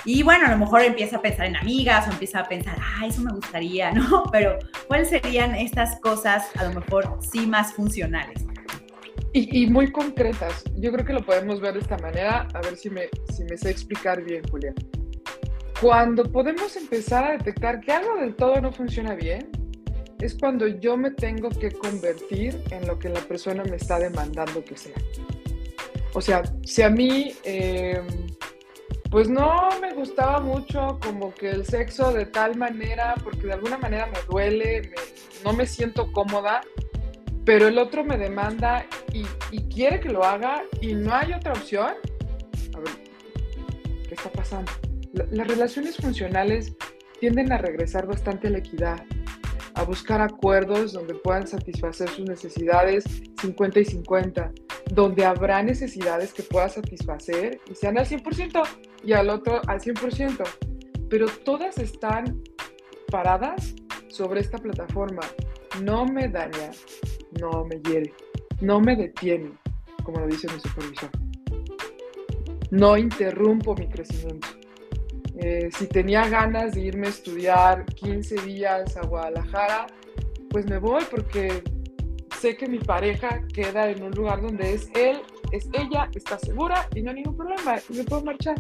[0.05, 3.07] Y bueno, a lo mejor empieza a pensar en amigas o empieza a pensar, ah,
[3.07, 4.25] eso me gustaría, ¿no?
[4.33, 8.45] Pero ¿cuáles serían estas cosas a lo mejor sí más funcionales?
[9.33, 10.63] Y, muy concretas.
[10.77, 13.57] Yo creo que lo podemos ver de esta manera, a ver si me, si me
[13.57, 14.73] sé explicar bien, Julia.
[15.85, 19.51] Cuando podemos empezar a detectar que algo del todo no funciona bien,
[20.19, 24.65] es cuando yo me tengo que convertir en lo que la persona me está demandando
[24.65, 24.97] que sea.
[26.15, 28.07] O sea, si a mí, em,
[29.11, 33.77] pues no me gustaba mucho como que el sexo de tal manera, porque de alguna
[33.77, 34.91] manera me duele,
[35.45, 36.63] no me siento cómoda,
[37.45, 41.53] pero el otro me demanda y, y quiere que lo haga y no hay otra
[41.53, 41.93] opción,
[42.75, 42.95] a ver,
[44.09, 44.73] ¿qué está pasando?
[45.15, 46.75] Las relaciones funcionales
[47.21, 49.03] tienden a regresar bastante a la equidad,
[49.75, 53.05] a buscar acuerdos donde puedan satisfacer sus necesidades
[53.41, 54.53] 50 y 50,
[54.93, 58.63] donde habrá necesidades que pueda satisfacer y sean al 100%
[59.05, 60.45] y al otro al 100%,
[61.09, 62.43] pero todas están
[63.11, 63.75] paradas
[64.09, 65.23] sobre esta plataforma.
[65.83, 66.71] No me daña,
[67.41, 68.13] no me hiere,
[68.61, 69.53] no me detiene,
[70.03, 71.11] como lo dice mi supervisor.
[72.71, 74.49] No interrumpo mi crecimiento.
[75.37, 79.87] Eh, si tenía ganas de irme a estudiar 15 días a Guadalajara,
[80.51, 81.63] pues me voy porque
[82.41, 85.21] sé que mi pareja queda en un lugar donde es él,
[85.51, 88.57] es ella, está segura y no hay ningún problema me puedo marchar.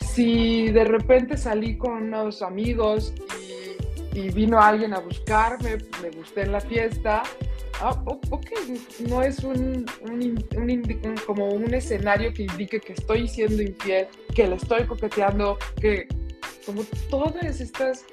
[0.00, 3.14] Si de repente salí con unos amigos
[4.12, 7.22] y, y vino alguien a buscarme, me gusté en la fiesta,
[7.80, 8.46] ah, ok,
[9.08, 9.86] no es un,
[11.26, 16.06] como un escenario que indique que estoy siendo infiel, que le estoy coqueteando, que
[16.64, 18.04] como todas estas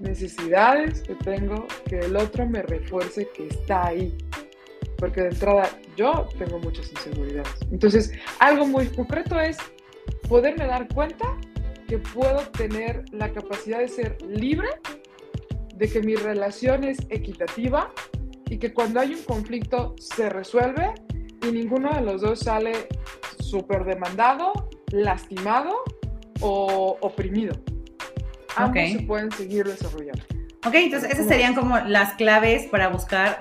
[0.00, 4.16] necesidades que tengo, que el otro me refuerce que está ahí.
[4.96, 7.54] Porque de entrada yo tengo muchas inseguridades.
[7.70, 9.58] Entonces, algo muy concreto es
[10.28, 11.36] poderme dar cuenta
[11.88, 14.68] que puedo tener la capacidad de ser libre,
[15.74, 17.92] de que mi relación es equitativa,
[18.52, 20.92] y que cuando hay un conflicto se resuelve
[21.42, 22.86] y ninguno de los dos sale
[23.38, 24.52] súper demandado,
[24.90, 25.72] lastimado
[26.42, 27.58] o oprimido.
[28.54, 30.22] Ambos se pueden seguir desarrollando.
[30.66, 33.40] Ok, entonces esas serían como las claves para buscar,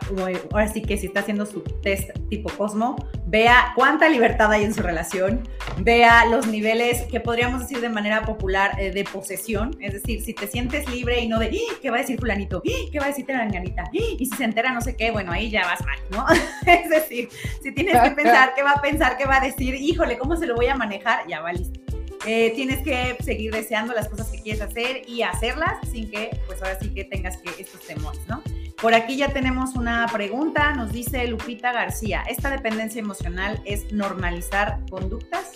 [0.49, 2.95] ahora sí que si está haciendo su test tipo Cosmo,
[3.31, 8.25] vea cuánta libertad hay en su relación, vea los niveles que podríamos decir de manera
[8.25, 11.75] popular eh, de posesión, es decir, si te sientes libre y no de, ¡Ah!
[11.81, 12.61] ¿qué va a decir fulanito?
[12.65, 12.89] ¡Ah!
[12.91, 13.83] ¿Qué va a decir teranganita?
[13.83, 13.89] ¡Ah!
[14.19, 16.25] Y si se entera no sé qué, bueno, ahí ya vas mal, ¿no?
[16.69, 17.29] es decir,
[17.63, 20.45] si tienes que pensar qué va a pensar, qué va a decir, híjole, ¿cómo se
[20.45, 21.25] lo voy a manejar?
[21.25, 21.79] Ya va listo.
[22.25, 26.61] Eh, tienes que seguir deseando las cosas que quieres hacer y hacerlas sin que, pues
[26.61, 28.43] ahora sí que tengas que estos temores, ¿no?
[28.81, 34.79] Por aquí ya tenemos una pregunta, nos dice Lupita García, ¿esta dependencia emocional es normalizar
[34.89, 35.51] conductas?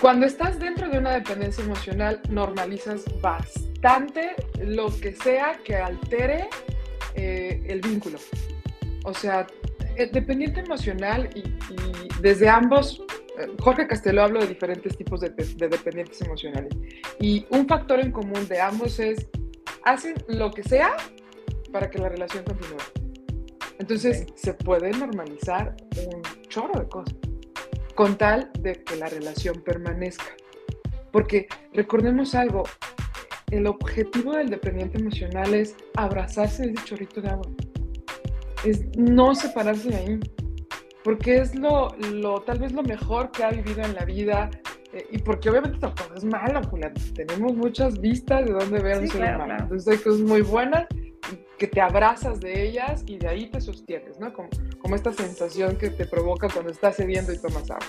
[0.00, 6.48] Cuando estás dentro de una dependencia emocional, normalizas bastante lo que sea que altere
[7.16, 8.18] eh, el vínculo.
[9.04, 9.48] O sea,
[9.96, 11.42] eh, dependiente emocional y,
[12.20, 13.02] desde ambos,
[13.36, 16.72] eh, Jorge Castelo hablo de diferentes tipos de, de, dependientes emocionales.
[17.18, 19.26] Y un factor en común de ambos es,
[19.84, 20.96] hacen lo que sea
[21.72, 22.78] para que la relación continúe.
[23.78, 27.14] Entonces, se puede normalizar un chorro de cosas
[27.94, 30.36] con tal de que la relación permanezca.
[31.10, 32.62] Porque recordemos algo,
[33.50, 37.50] el objetivo del dependiente emocional es abrazarse de ese chorrito de agua,
[38.64, 40.20] es no separarse de ahí,
[41.02, 44.50] porque es lo, lo tal vez lo mejor que ha vivido en la vida,
[45.10, 46.94] y porque obviamente tampoco es malo, Julián.
[47.14, 49.56] Tenemos muchas vistas de dónde ver un ser humano.
[49.58, 50.86] Entonces hay cosas muy buenas
[51.58, 54.32] que te abrazas de ellas y de ahí te sostienes, ¿no?
[54.32, 54.48] Como,
[54.80, 57.86] como esta sensación que te provoca cuando estás cediendo y tomas agua.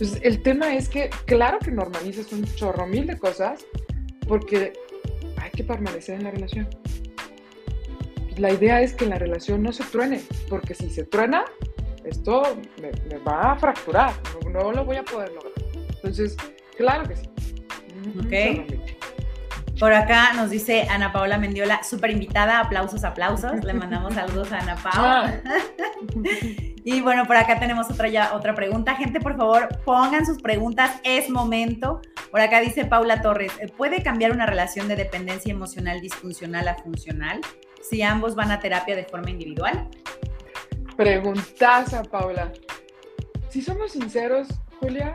[0.00, 3.66] Entonces, el tema es que, claro que normalizas un chorro mil de cosas
[4.28, 4.72] porque
[5.38, 6.68] hay que permanecer en la relación.
[8.36, 11.44] La idea es que la relación no se truene, porque si se truena,
[12.04, 12.42] esto
[12.80, 14.12] me, va a fracturar,
[14.52, 15.52] no, lo voy a poder lograr.
[15.98, 16.36] Entonces,
[16.76, 17.28] claro que sí.
[18.18, 18.88] Ok.
[19.78, 23.62] Por acá nos dice Ana Paola Mendiola, súper invitada, aplausos, aplausos.
[23.62, 25.40] Le mandamos saludos a Ana Paola.
[26.84, 28.96] y bueno, por acá tenemos otra, ya, otra pregunta.
[28.96, 32.00] Gente, por favor, pongan sus preguntas, es momento.
[32.32, 37.40] Por acá dice Paula Torres, ¿puede cambiar una relación de dependencia emocional disfuncional a funcional
[37.80, 39.88] si ambos van a terapia de forma individual?
[40.96, 42.52] Preguntaza, Paula.
[43.48, 44.48] Si somos sinceros,
[44.80, 45.12] Julia,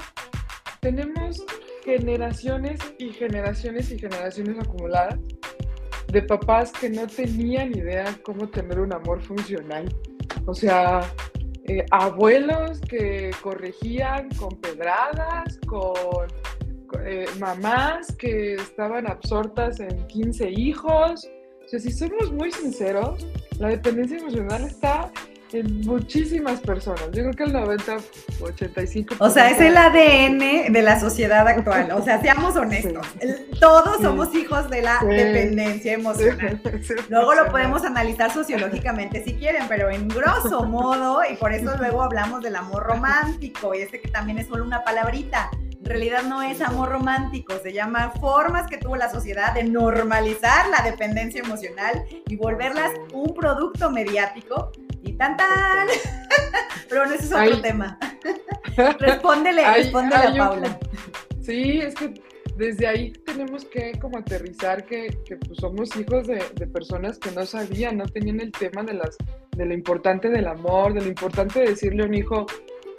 [0.83, 1.43] tenemos
[1.85, 5.17] generaciones y generaciones y generaciones acumuladas
[6.11, 9.87] de papás que no tenían idea cómo tener un amor funcional.
[10.45, 11.01] O sea,
[11.63, 16.27] eh, abuelos que corregían con pedradas, con
[17.05, 21.29] eh, mamás que estaban absortas en 15 hijos.
[21.65, 23.25] O sea, si somos muy sinceros,
[23.57, 25.09] la dependencia emocional está
[25.61, 27.05] muchísimas personas.
[27.11, 27.97] Yo creo que el 90,
[28.41, 29.15] 85.
[29.19, 31.91] O sea, es el ADN de la sociedad actual.
[31.91, 33.05] O sea, seamos honestos.
[33.59, 36.59] Todos somos hijos de la dependencia emocional.
[37.09, 42.01] Luego lo podemos analizar sociológicamente si quieren, pero en grosso modo, y por eso luego
[42.01, 45.49] hablamos del amor romántico, y este que también es solo una palabrita.
[45.83, 50.69] En realidad no es amor romántico, se llama formas que tuvo la sociedad de normalizar
[50.69, 54.71] la dependencia emocional y volverlas un producto mediático
[55.03, 55.87] y tan tan.
[56.89, 57.99] Pero bueno, ese es otro tema.
[58.99, 60.79] respóndele, respóndele a Paula.
[61.41, 62.13] Sí, es que
[62.57, 67.31] desde ahí tenemos que como aterrizar que, que pues somos hijos de, de, personas que
[67.31, 69.17] no sabían, no tenían el tema de, las,
[69.55, 72.45] de lo importante del amor, de lo importante de decirle a un hijo,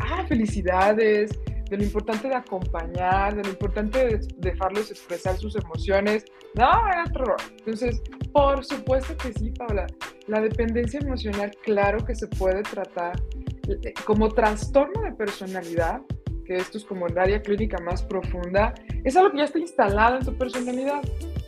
[0.00, 1.38] ah, felicidades,
[1.74, 6.24] de lo importante de acompañar, de lo importante de dejarlos expresar sus emociones.
[6.54, 7.34] No, era otro.
[7.58, 8.00] Entonces,
[8.32, 9.86] por supuesto que sí, Paula.
[10.28, 13.20] La dependencia emocional, claro que se puede tratar
[13.68, 16.00] eh, como trastorno de personalidad,
[16.46, 20.18] que esto es como el área clínica más profunda, es algo que ya está instalado
[20.18, 21.02] en tu personalidad,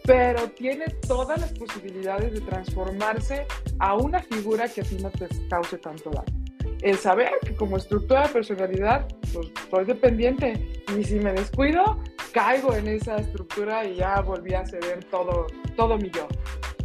[0.04, 3.46] pero tiene todas las posibilidades de transformarse
[3.78, 6.45] a una figura que a ti no te cause tanto daño
[6.86, 10.52] el saber que como estructura de personalidad, pues soy dependiente
[10.96, 11.98] y si me descuido,
[12.32, 16.28] caigo en esa estructura y ya volví a ceder todo, todo mi yo.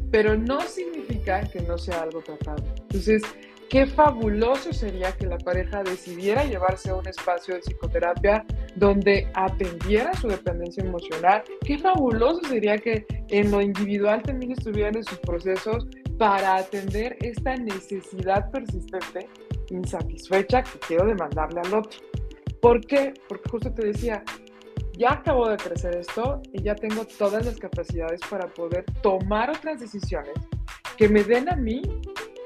[0.09, 2.63] Pero no significa que no sea algo tratado.
[2.81, 3.21] Entonces,
[3.69, 8.43] qué fabuloso sería que la pareja decidiera llevarse a un espacio de psicoterapia
[8.75, 11.43] donde atendiera su dependencia emocional.
[11.63, 15.85] Qué fabuloso sería que en lo individual también estuvieran en sus procesos
[16.17, 19.27] para atender esta necesidad persistente
[19.71, 21.99] insatisfecha que quiero demandarle al otro.
[22.61, 23.13] ¿Por qué?
[23.27, 24.23] Porque justo te decía,
[24.97, 29.79] ya acabo de crecer esto y ya tengo todas las capacidades para poder tomar otras
[29.79, 30.33] decisiones
[30.97, 31.81] que me den a mí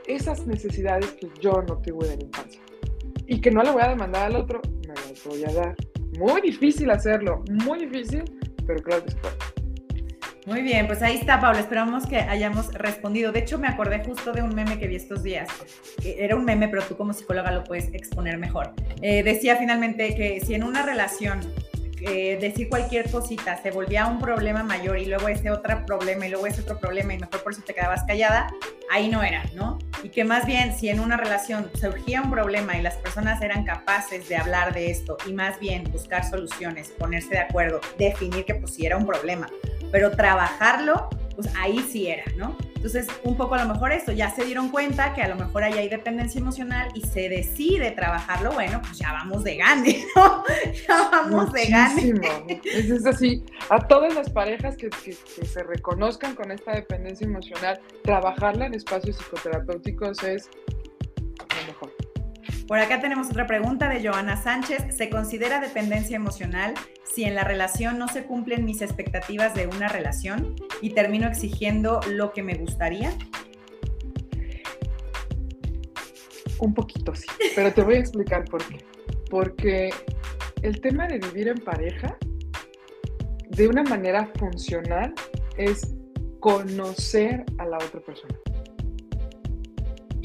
[0.08, 2.62] esas necesidades que yo no tuve en la infancia.
[3.28, 5.76] Y que no le voy a demandar al otro, me las voy a dar.
[6.20, 8.24] Muy difícil hacerlo, muy difícil,
[8.66, 9.65] pero claro que.
[10.46, 11.60] Muy bien, pues ahí está, Pablo.
[11.60, 13.32] Esperamos que hayamos respondido.
[13.32, 15.50] De hecho, me acordé justo de un meme que vi estos días.
[16.04, 18.74] Era un meme, pero tú como psicóloga lo puedes exponer mejor.
[19.02, 21.40] Eh, decía finalmente que si en una relación
[22.02, 26.30] eh, decir cualquier cosita se volvía un problema mayor y luego ese otro problema y
[26.30, 28.54] luego ese otro problema y mejor por eso te quedabas callada,
[28.92, 29.80] ahí no era, ¿no?
[30.04, 33.64] Y que más bien si en una relación surgía un problema y las personas eran
[33.64, 38.56] capaces de hablar de esto y más bien buscar soluciones, ponerse de acuerdo, definir que
[38.56, 39.48] pues si era un problema,
[39.92, 42.56] pero trabajarlo, pues ahí sí era, ¿no?
[42.86, 45.64] Entonces, un poco a lo mejor esto, ya se dieron cuenta que a lo mejor
[45.64, 50.44] ahí hay dependencia emocional y se decide trabajarlo, bueno, pues ya vamos de gane, ¿no?
[50.88, 52.62] Ya vamos de gane.
[52.64, 58.68] Es, así, a todas las parejas que, que, se reconozcan con esta dependencia emocional, trabajarla
[58.68, 60.50] en espacios psicoterapéuticos es.
[62.68, 64.96] Por acá tenemos otra pregunta de Joana Sánchez.
[64.96, 69.88] ¿Se considera dependencia emocional si en la relación no se cumplen mis expectativas de una
[69.88, 73.14] relación y termino exigiendo lo que me gustaría?
[76.58, 78.84] Un poquito sí, pero te voy a explicar por qué.
[79.30, 79.92] Porque
[80.64, 82.18] el tema de vivir en pareja,
[83.50, 85.14] de una manera funcional,
[85.58, 85.94] es
[86.40, 88.34] conocer a la otra persona.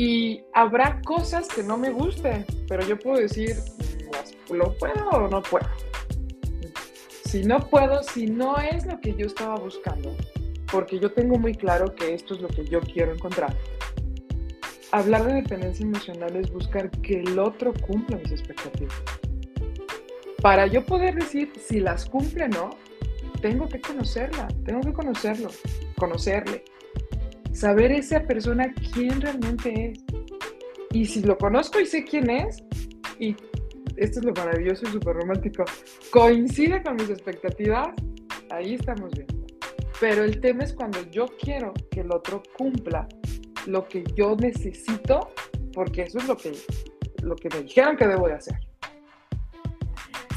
[0.03, 3.57] Y habrá cosas que no me gusten, pero yo puedo decir,
[4.49, 5.69] ¿lo puedo o no puedo?
[7.27, 10.17] Si no puedo, si no es lo que yo estaba buscando,
[10.73, 13.55] porque yo tengo muy claro que esto es lo que yo quiero encontrar.
[14.91, 18.97] Hablar de dependencia emocional es buscar que el otro cumpla mis expectativas.
[20.41, 22.71] Para yo poder decir si las cumple o no,
[23.43, 25.51] tengo que conocerla, tengo que conocerlo,
[25.99, 26.65] conocerle,
[27.53, 30.05] saber esa persona quién realmente es.
[30.93, 32.63] Y si lo conozco y sé quién es,
[33.19, 33.37] y
[33.97, 35.65] esto es lo maravilloso y súper romántico,
[36.11, 37.89] coincide con mis expectativas,
[38.51, 39.27] ahí estamos bien.
[40.01, 43.07] Pero el tema es cuando yo quiero que el otro cumpla
[43.67, 45.33] lo que yo necesito,
[45.73, 46.53] porque eso es lo que,
[47.23, 48.57] lo que me dijeron que debo de hacer.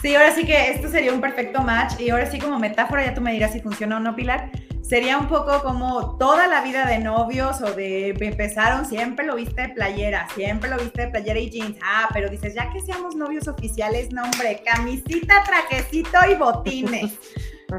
[0.02, 3.14] Sí, ahora sí que esto sería un perfecto match y ahora sí como metáfora ya
[3.14, 4.52] tú me dirás si funciona o no, Pilar
[4.84, 9.64] sería un poco como toda la vida de novios o de empezaron, siempre lo viste
[9.64, 11.78] de playera, siempre lo viste de playera y jeans.
[11.82, 17.14] Ah, pero dices, ya que seamos novios oficiales, no, hombre, camisita, trajecito y botines.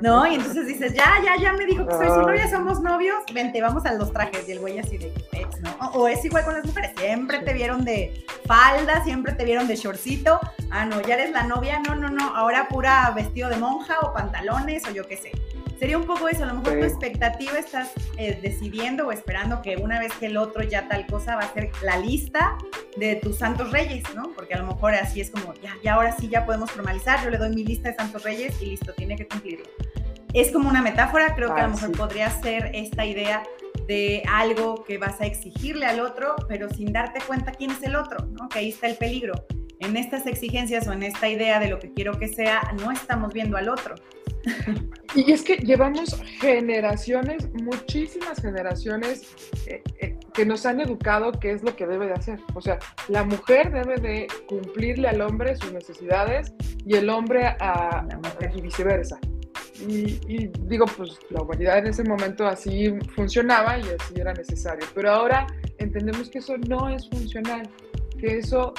[0.03, 0.27] ¿No?
[0.27, 3.61] Y entonces dices, ya, ya, ya me dijo que soy su novia, somos novios, vente,
[3.61, 4.49] vamos a los trajes.
[4.49, 5.71] Y el güey así de ex, ¿no?
[5.93, 9.77] O, es igual con las mujeres, siempre te vieron de falda, siempre te vieron de
[9.77, 10.41] shortcito.
[10.71, 14.13] Ah, no, ya eres la novia, no, no, no, ahora pura vestido de monja o
[14.13, 15.31] pantalones o yo qué sé.
[15.85, 19.76] Sería un poco eso, a lo mejor tu expectativa estás eh, decidiendo o esperando que
[19.76, 22.57] una vez que el otro ya tal cosa va a ser la lista
[22.97, 24.32] de tus santos reyes, ¿no?
[24.35, 27.28] Porque a lo mejor así es como, ya, ya ahora sí ya podemos formalizar, yo
[27.28, 29.66] le doy mi lista de santos reyes y listo, tiene que cumplirlo.
[30.32, 33.43] Es como una metáfora, creo que a lo mejor podría ser esta idea
[33.87, 37.97] de algo que vas a exigirle al otro, pero sin darte cuenta quién es el
[37.97, 38.49] otro, ¿no?
[38.49, 39.35] Que ahí está el peligro.
[39.80, 43.35] En estas exigencias o en esta idea de lo que quiero que sea, no estamos
[43.35, 43.97] viendo al otro.
[45.15, 49.33] Y es que llevamos generaciones, muchísimas generaciones
[49.67, 52.41] eh, eh, que nos han educado qué es lo que debe de hacer.
[52.55, 52.79] O sea,
[53.09, 56.53] la mujer debe de cumplirle al hombre sus necesidades
[56.85, 58.05] y el hombre a,
[58.55, 59.19] y viceversa.
[59.89, 64.85] Y, y, digo, pues la humanidad en ese momento así funcionaba y así era necesario.
[64.95, 65.47] Pero ahora
[65.79, 67.69] entendemos que eso no es funcional,
[68.19, 68.75] que eso,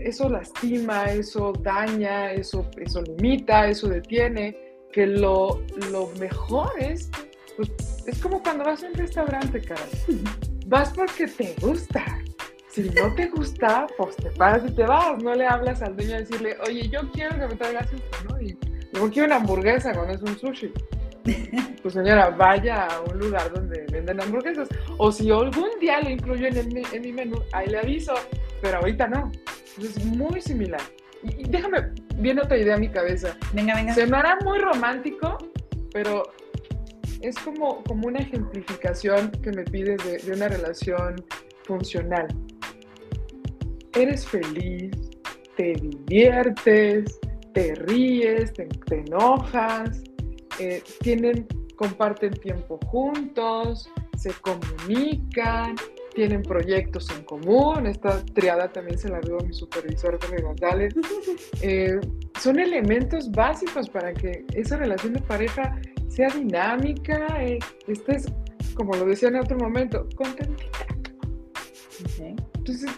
[0.00, 7.10] eso lastima, eso daña, eso, eso limita, eso detiene que lo, lo mejor es,
[7.56, 7.70] pues,
[8.06, 9.82] es como cuando vas a un restaurante, cara.
[10.66, 12.04] Vas porque te gusta.
[12.68, 15.22] Si no te gusta, pues te paras y te vas.
[15.22, 18.40] No le hablas al dueño a decirle, oye, yo quiero que me traigas esto, ¿no?
[18.40, 18.56] Y
[18.92, 20.72] luego quiero una hamburguesa cuando es un sushi.
[21.82, 24.68] Pues señora, vaya a un lugar donde venden hamburguesas.
[24.98, 28.14] O si algún día lo incluyo en, en mi menú, ahí le aviso.
[28.60, 29.30] Pero ahorita no.
[29.78, 30.80] Es muy similar.
[31.22, 33.36] Y déjame, viene otra idea a mi cabeza.
[33.52, 33.94] Venga, venga.
[33.94, 35.38] Se me hará muy romántico,
[35.92, 36.24] pero
[37.22, 41.24] es como, como una ejemplificación que me pides de, una relación
[41.64, 42.26] funcional.
[43.94, 44.90] Eres feliz,
[45.56, 47.20] te diviertes,
[47.54, 50.02] te ríes, te, enojas,
[50.58, 51.46] eh, tienen,
[51.76, 55.76] comparten tiempo juntos, se comunican,
[56.14, 60.94] tienen proyectos en común, esta triada también se la dio a mi supervisor Jorge González.
[61.64, 62.00] Eh,
[62.40, 68.26] son elementos básicos para que esa relación de pareja sea dinámica, eh, estés,
[68.74, 70.86] como lo decía en otro momento, contentita.
[72.18, 72.90] Entonces,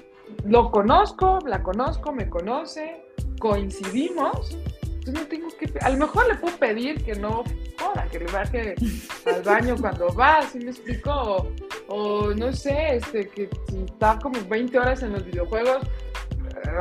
[0.45, 3.03] lo conozco, la conozco, me conoce,
[3.39, 4.57] coincidimos,
[5.05, 7.45] entonces no tengo que, a lo mejor le puedo pedir que no
[7.79, 8.75] joda, que le baje
[9.27, 11.53] al baño cuando va, ¿sí me explico?
[11.89, 15.87] O, no sé, este, que si está como 20 horas en los videojuegos,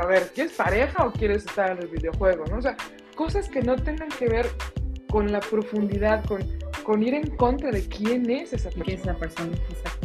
[0.02, 2.50] a ver, ¿quieres pareja o quieres estar en los videojuegos?
[2.50, 2.60] ¿no?
[2.60, 2.78] O sea,
[3.16, 4.50] cosas que no tengan que ver
[5.10, 6.42] con la profundidad, con,
[6.84, 8.86] con ir en contra de quién es esa persona.
[8.86, 9.52] ¿Quién es esa persona?
[9.70, 10.03] Exacto.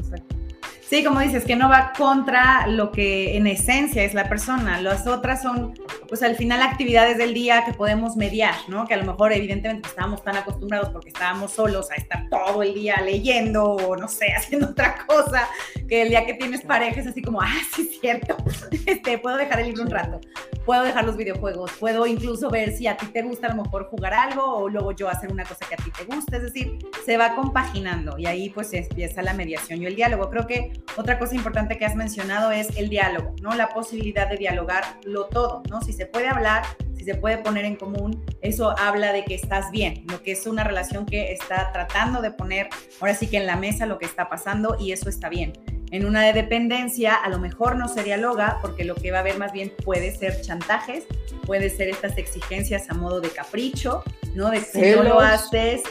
[0.88, 4.80] Sí, como dices, que no va contra lo que en esencia es la persona.
[4.80, 5.74] Las otras son
[6.08, 8.86] pues al final actividades del día que podemos mediar, ¿no?
[8.86, 12.72] Que a lo mejor evidentemente estábamos tan acostumbrados porque estábamos solos a estar todo el
[12.72, 15.46] día leyendo o no sé, haciendo otra cosa,
[15.86, 18.36] que el día que tienes pareja es así como, ah, sí, es cierto,
[18.86, 20.20] este, puedo dejar el libro un rato,
[20.64, 23.90] puedo dejar los videojuegos, puedo incluso ver si a ti te gusta a lo mejor
[23.90, 26.78] jugar algo o luego yo hacer una cosa que a ti te gusta, es decir,
[27.04, 30.30] se va compaginando y ahí pues empieza la mediación y el diálogo.
[30.30, 33.54] Creo que otra cosa importante que has mencionado es el diálogo, ¿no?
[33.54, 35.80] La posibilidad de dialogar lo todo, ¿no?
[35.82, 36.64] Si se puede hablar,
[36.96, 40.46] si se puede poner en común, eso habla de que estás bien, lo que es
[40.46, 42.68] una relación que está tratando de poner
[43.00, 45.52] ahora sí que en la mesa lo que está pasando y eso está bien.
[45.90, 49.20] En una de dependencia a lo mejor no se dialoga porque lo que va a
[49.20, 51.04] haber más bien puede ser chantajes,
[51.46, 54.02] puede ser estas exigencias a modo de capricho,
[54.34, 54.50] ¿no?
[54.50, 55.82] De si no lo haces,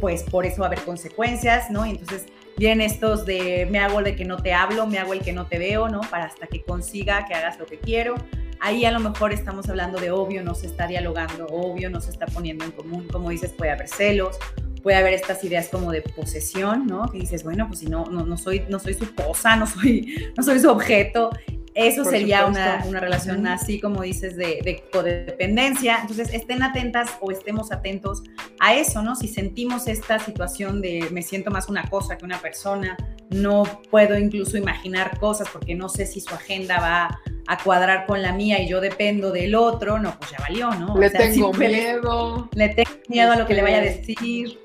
[0.00, 1.86] pues por eso va a haber consecuencias, ¿no?
[1.86, 2.26] Y entonces
[2.58, 5.32] vienen estos de me hago el de que no te hablo, me hago el que
[5.32, 6.00] no te veo, ¿no?
[6.00, 8.16] Para hasta que consiga que hagas lo que quiero.
[8.60, 12.10] Ahí a lo mejor estamos hablando de obvio, no se está dialogando, obvio, no se
[12.10, 14.36] está poniendo en común, como dices, puede haber celos,
[14.82, 17.08] puede haber estas ideas como de posesión, ¿no?
[17.08, 20.32] Que dices, bueno, pues si no, no, no, soy, no soy su posa, no soy,
[20.36, 21.30] no soy su objeto.
[21.78, 25.98] Eso sería una, una, relación así, como dices, de, de, codependencia.
[26.00, 28.24] Entonces, estén atentas o estemos atentos
[28.58, 29.14] a eso, ¿no?
[29.14, 32.96] Si sentimos esta situación de me siento más una cosa que una persona,
[33.30, 38.22] no puedo incluso imaginar cosas porque no sé si su agenda va a cuadrar con
[38.22, 40.98] la mía y yo dependo del otro, no, pues ya valió, ¿no?
[40.98, 42.48] Le tengo miedo.
[42.54, 44.60] Le tengo miedo a lo que le vaya a este, decir.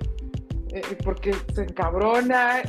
[0.74, 2.64] Eh, porque se encabrona,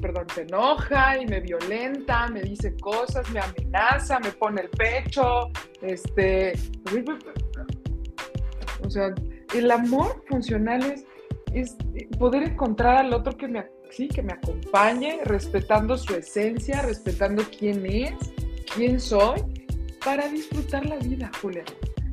[0.00, 5.50] perdón, se enoja y me violenta, me dice cosas, me amenaza, me pone el pecho,
[5.82, 6.52] este,
[8.82, 9.14] o sea,
[9.54, 10.82] el amor funcional
[11.52, 11.76] es,
[12.18, 17.86] poder encontrar al otro que me, sí, que me acompañe, respetando su esencia, respetando quién
[17.86, 18.14] es,
[18.74, 19.40] quién soy,
[20.04, 21.64] para disfrutar la vida, Julia.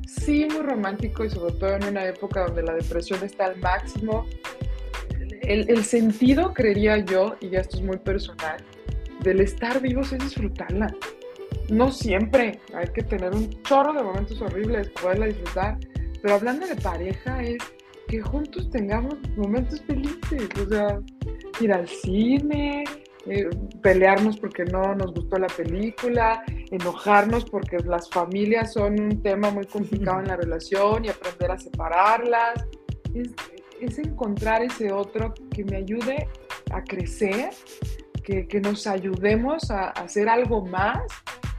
[0.08, 4.26] Sí, muy romántico y sobre todo en una época donde la depresión está al máximo,
[5.44, 8.58] el, sentido, creería yo, y ya esto es muy personal,
[9.22, 10.94] del estar vivos es disfrutarla.
[11.70, 15.78] No siempre, hay que tener un chorro de momentos horribles, poderla disfrutar,
[16.22, 17.58] pero hablando de pareja es
[18.08, 21.00] que juntos tengamos momentos felices, o sea,
[21.62, 22.84] ir al cine,
[23.26, 23.50] eh,
[23.82, 29.66] pelearnos porque no nos gustó la película, enojarnos porque las familias son un tema muy
[29.66, 32.66] complicado en la relación y aprender a separarlas
[33.14, 33.30] es
[33.82, 36.28] encontrar ese otro que me ayude
[36.72, 37.52] a crecer,
[38.24, 41.02] que, nos ayudemos a, hacer algo más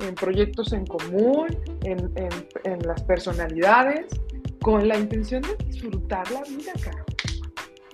[0.00, 1.46] en proyectos en común,
[1.84, 2.12] en,
[2.64, 4.06] en las personalidades,
[4.60, 7.13] con la intención de disfrutar la vida, Caro.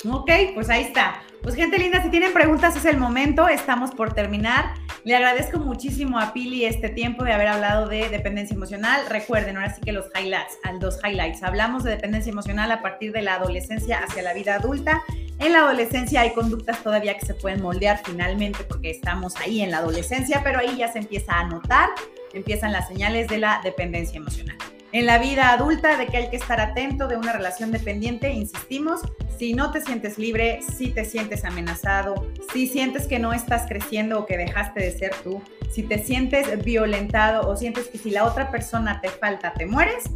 [0.09, 1.23] Ok, pues ahí está.
[1.43, 4.75] Pues gente linda, si tienen preguntas es el momento, estamos por terminar.
[5.05, 9.03] Le agradezco muchísimo a Pili este tiempo de haber hablado de dependencia emocional.
[9.11, 11.43] Recuerden, ahora sí que los highlights, dos highlights.
[11.43, 15.03] Hablamos de dependencia emocional a partir de la adolescencia hacia la vida adulta.
[15.39, 19.71] En la adolescencia hay conductas todavía que se pueden moldear finalmente porque estamos ahí en
[19.71, 21.91] la adolescencia, pero ahí ya se empieza a notar,
[22.33, 24.57] empiezan las señales de la dependencia emocional.
[24.93, 29.01] En la vida adulta, de que hay que estar atento de una relación dependiente, insistimos,
[29.39, 34.19] si no te sientes libre, si te sientes amenazado, si sientes que no estás creciendo
[34.19, 38.25] o que dejaste de ser tú, si te sientes violentado o sientes que si la
[38.25, 40.11] otra persona te falta, te mueres,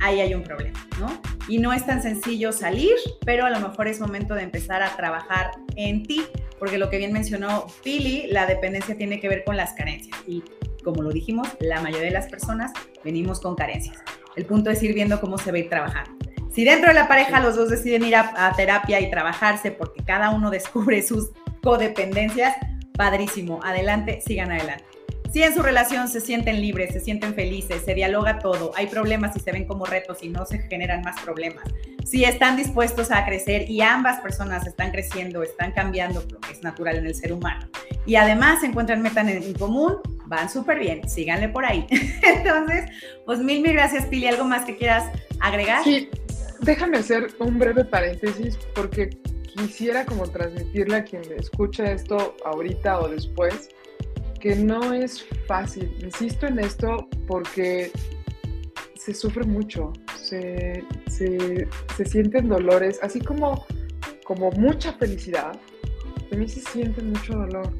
[0.00, 1.18] ahí hay un problema, ¿no?
[1.48, 2.94] Y no es tan sencillo salir,
[3.24, 6.22] pero a lo mejor es momento de empezar a trabajar en ti,
[6.58, 10.18] porque lo que bien mencionó Pili, la dependencia tiene que ver con las carencias.
[10.82, 12.72] Como lo dijimos, la mayoría de las personas
[13.04, 13.98] venimos con carencias.
[14.36, 16.10] El punto es ir viendo cómo se va a ir trabajando.
[16.52, 20.30] Si dentro de la pareja los dos deciden ir a, terapia y trabajarse porque cada
[20.30, 21.30] uno descubre sus
[21.62, 22.54] codependencias,
[22.94, 24.84] padrísimo, adelante, sigan adelante.
[25.32, 29.34] Si en su relación se sienten libres, se sienten felices, se dialoga todo, hay problemas
[29.34, 31.64] y se ven como retos y no se generan más problemas.
[32.04, 36.62] Si están dispuestos a crecer y ambas personas están creciendo, están cambiando, lo que es
[36.62, 37.66] natural en el ser humano,
[38.04, 39.94] y además se encuentran metas en común,
[40.32, 41.86] van súper bien, síganle por ahí.
[42.22, 42.90] Entonces,
[43.24, 44.26] pues mil, mil gracias, Pili.
[44.26, 45.04] ¿Algo más que quieras
[45.40, 45.84] agregar?
[45.84, 46.08] Sí,
[46.60, 49.10] déjame hacer un breve paréntesis porque
[49.54, 53.68] quisiera como transmitirle a quien escucha esto ahorita o después
[54.40, 55.94] que no es fácil.
[56.02, 57.92] Insisto en esto porque
[58.96, 63.66] se sufre mucho, se, se, se sienten dolores, así como,
[64.24, 65.52] como mucha felicidad,
[66.30, 67.70] también se siente mucho dolor.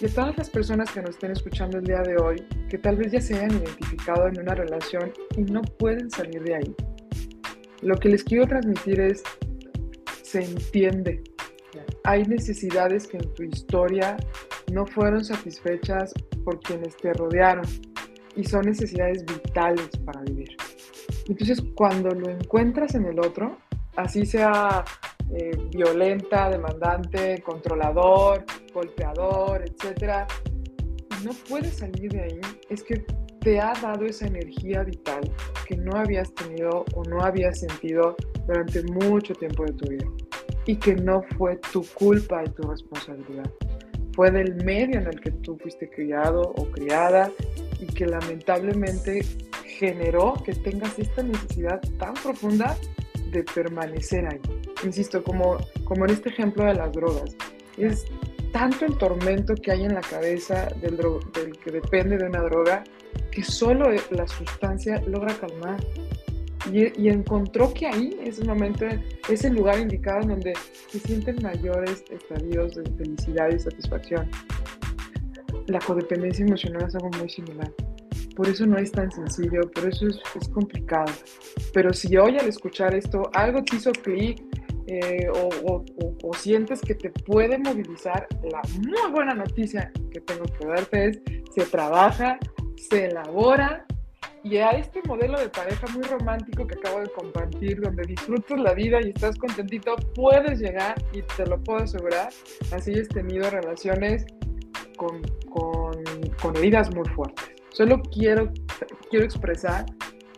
[0.00, 2.96] Y a todas las personas que nos estén escuchando el día de hoy, que tal
[2.96, 6.74] vez ya se hayan identificado en una relación y no pueden salir de ahí,
[7.82, 9.22] lo que les quiero transmitir es,
[10.22, 11.22] se entiende.
[12.04, 14.16] Hay necesidades que en tu historia
[14.72, 17.64] no fueron satisfechas por quienes te rodearon
[18.36, 20.56] y son necesidades vitales para vivir.
[21.28, 23.58] Entonces, cuando lo encuentras en el otro,
[23.96, 24.82] así sea
[25.32, 30.26] eh, violenta, demandante, controlador, golpeador, etcétera,
[31.24, 33.04] no puedes salir de ahí, es que
[33.40, 35.20] te ha dado esa energía vital
[35.66, 38.16] que no habías tenido o no habías sentido
[38.46, 40.06] durante mucho tiempo de tu vida
[40.66, 43.50] y que no fue tu culpa y tu responsabilidad.
[44.14, 47.30] Fue del medio en el que tú fuiste criado o criada
[47.78, 49.24] y que lamentablemente
[49.64, 52.76] generó que tengas esta necesidad tan profunda
[53.30, 54.40] de permanecer ahí.
[54.84, 57.36] Insisto, como, como en este ejemplo de las drogas,
[57.76, 58.06] es
[58.52, 62.84] tanto el tormento que hay en la cabeza del, del que depende de una droga
[63.30, 65.80] que solo la sustancia logra calmar.
[66.70, 68.84] Y, y, encontró que ahí es el momento,
[69.30, 70.52] es el lugar indicado en donde
[70.90, 74.30] se sienten mayores estadios de felicidad y satisfacción.
[75.68, 77.72] La codependencia emocional es algo muy similar.
[78.36, 81.12] Por eso no es tan sencillo, por eso es, complicado.
[81.72, 84.42] Pero si hoy al escuchar esto algo te hizo clic
[84.86, 85.84] eh, o,
[86.24, 91.20] o, sientes que te puede movilizar, la muy buena noticia que tengo que darte es,
[91.54, 92.38] se trabaja,
[92.76, 93.86] se elabora
[94.42, 98.72] y a este modelo de pareja muy romántico que acabo de compartir, donde disfrutas la
[98.72, 102.30] vida y estás contentito, puedes llegar y te lo puedo asegurar.
[102.72, 104.24] Así has tenido relaciones
[104.96, 105.20] con,
[105.50, 106.02] con,
[106.40, 107.59] con heridas muy fuertes.
[107.72, 108.52] Solo quiero,
[109.10, 109.86] quiero expresar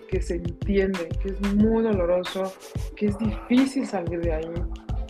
[0.08, 2.52] que se entiende, que es muy doloroso,
[2.96, 4.52] que es difícil salir de ahí,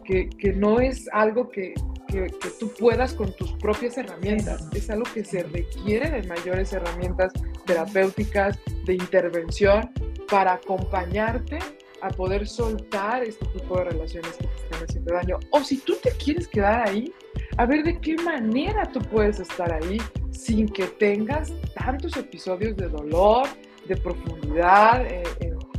[0.05, 1.75] que, que no es algo que,
[2.07, 6.73] que, que, tú puedas con tus propias herramientas, es algo que se requiere de mayores
[6.73, 7.33] herramientas
[7.67, 9.91] terapéuticas, de intervención,
[10.31, 11.59] para acompañarte
[12.01, 15.39] a poder soltar este tipo de relaciones que te están haciendo daño.
[15.51, 17.13] O si tú te quieres quedar ahí,
[17.59, 19.99] a ver de qué manera tú puedes estar ahí
[20.31, 23.47] sin que tengas tantos episodios de dolor,
[23.87, 25.23] de profundidad, eh,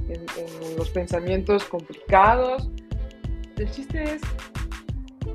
[0.09, 2.69] en, los pensamientos complicados.
[3.57, 4.21] El chiste es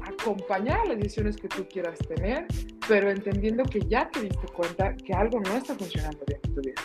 [0.02, 2.46] acompañar las decisiones que tú quieras tener,
[2.88, 6.60] pero entendiendo que ya te diste cuenta que algo no está funcionando bien en tu
[6.60, 6.82] vida.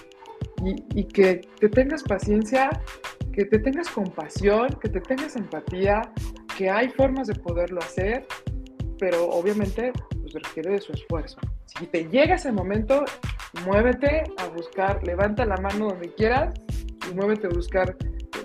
[0.66, 2.70] Y, y que te tengas paciencia,
[3.34, 6.02] que te tengas compasión, que te tengas empatía,
[6.58, 8.26] que hay formas de poderlo hacer,
[9.00, 9.92] pero obviamente
[10.22, 11.38] pues, requiere de su esfuerzo.
[11.66, 13.04] Si te llega ese momento,
[13.66, 16.54] muévete a buscar, levanta la mano donde quieras
[17.10, 17.96] y muévete a buscar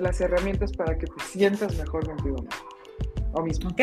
[0.00, 2.68] las herramientas para que te sientas mejor contigo mismo.
[3.32, 3.70] O mismo.
[3.70, 3.80] Ok,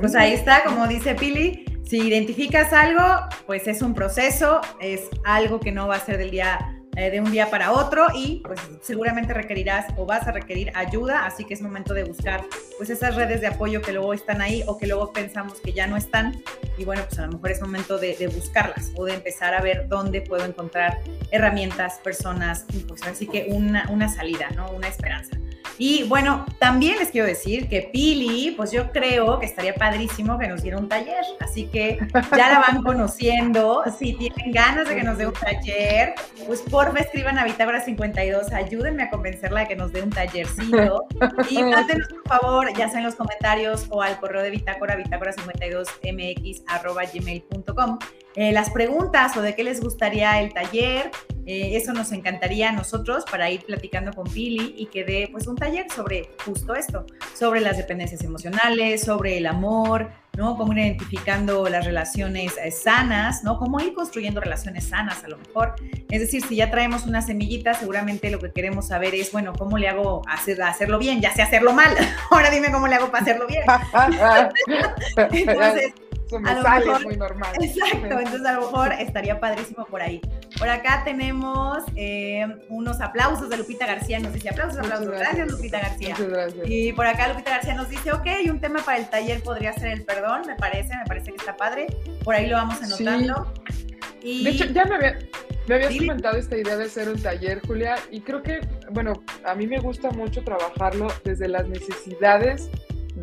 [0.00, 3.02] pues ahí está, como dice Pili, si identificas algo,
[3.46, 7.20] pues es un proceso, es algo que no va a ser del día eh, de
[7.20, 11.54] un día para otro y pues seguramente requerirás o vas a requerir ayuda, así que
[11.54, 12.44] es momento de buscar
[12.76, 15.86] pues esas redes de apoyo que luego están ahí o que luego pensamos que ya
[15.86, 16.42] no están
[16.76, 19.62] y bueno, pues a lo mejor es momento de, de buscarlas o de empezar a
[19.62, 20.98] ver dónde puedo encontrar
[21.30, 24.70] herramientas, personas, pues así que una, una salida, ¿no?
[24.70, 25.38] Una esperanza.
[25.84, 30.46] Y bueno, también les quiero decir que Pili, pues yo creo que estaría padrísimo que
[30.46, 31.24] nos diera un taller.
[31.40, 31.98] Así que
[32.36, 33.82] ya la van conociendo.
[33.98, 36.14] Si tienen ganas de que nos dé un taller,
[36.46, 41.04] pues porfa escriban a Bitágora 52, ayúdenme a convencerla de que nos dé un tallercito.
[41.50, 46.62] Y mándenos, por favor, ya sea en los comentarios o al correo de Bitácora, bitácora52mx
[46.68, 47.98] arroba gmail.com,
[48.36, 51.10] eh, las preguntas o de qué les gustaría el taller.
[51.44, 55.48] Eh, eso nos encantaría a nosotros para ir platicando con Pili y que dé pues
[55.48, 57.04] un taller sobre justo esto,
[57.34, 60.56] sobre las dependencias emocionales, sobre el amor, ¿no?
[60.56, 63.58] Cómo ir identificando las relaciones eh, sanas, ¿no?
[63.58, 65.74] Cómo ir construyendo relaciones sanas a lo mejor.
[66.10, 69.78] Es decir, si ya traemos una semillita, seguramente lo que queremos saber es, bueno, ¿cómo
[69.78, 71.20] le hago hacer, hacerlo bien?
[71.20, 71.92] Ya sé hacerlo mal.
[72.30, 73.64] Ahora dime cómo le hago para hacerlo bien.
[75.32, 75.92] Entonces,
[76.40, 77.52] me sale mejor, muy normal.
[77.60, 80.20] Exacto, entonces a lo mejor estaría padrísimo por ahí.
[80.58, 85.08] Por acá tenemos eh, unos aplausos de Lupita García, nos dice aplausos, aplausos.
[85.08, 85.36] Gracias.
[85.36, 85.50] gracias.
[85.50, 86.08] Lupita García.
[86.10, 86.66] Muchas gracias.
[86.68, 89.88] Y por acá Lupita García nos dice, ok, un tema para el taller podría ser
[89.88, 91.86] el perdón, me parece, me parece que está padre.
[92.24, 93.52] Por ahí lo vamos anotando.
[93.70, 93.98] Sí.
[94.22, 94.44] Y...
[94.44, 95.18] De hecho, ya me, había,
[95.66, 98.60] me habías comentado esta idea de hacer un taller, Julia, y creo que,
[98.90, 99.14] bueno,
[99.44, 102.70] a mí me gusta mucho trabajarlo desde las necesidades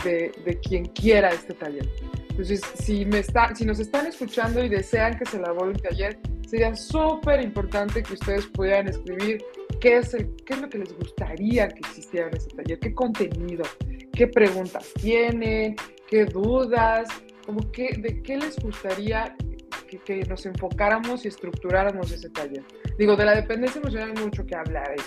[0.03, 1.87] de, de quien quiera este taller.
[2.39, 6.17] Entonces, si, me está, si nos están escuchando y desean que se elabore un taller,
[6.47, 9.43] sería súper importante que ustedes pudieran escribir
[9.81, 12.95] qué es, el, qué es lo que les gustaría que existiera en ese taller, qué
[12.95, 13.65] contenido,
[14.13, 15.75] qué preguntas tienen,
[16.07, 17.09] qué dudas,
[17.45, 19.35] como que, de qué les gustaría
[19.89, 22.63] que, que, nos enfocáramos y estructuráramos ese taller.
[22.97, 25.03] Digo, de la dependencia emocional hay mucho que hablar, de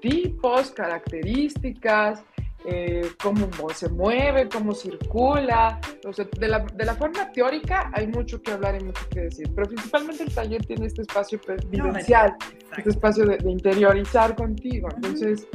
[0.00, 2.24] tipos, características,
[2.66, 5.80] eh, cómo se mueve, cómo circula.
[6.06, 9.20] O sea, de la, de la, forma teórica hay mucho que hablar y mucho que
[9.20, 14.34] decir, pero principalmente el taller tiene este espacio vivencial, no, este espacio de, de, interiorizar
[14.34, 14.88] contigo.
[14.96, 15.46] Entonces,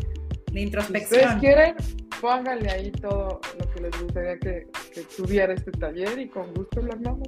[0.52, 1.34] de introspección.
[1.34, 1.76] Si quieren,
[2.20, 6.82] pónganle ahí todo lo que les gustaría que, que tuviera este taller y con gusto
[6.82, 7.28] lo armamos.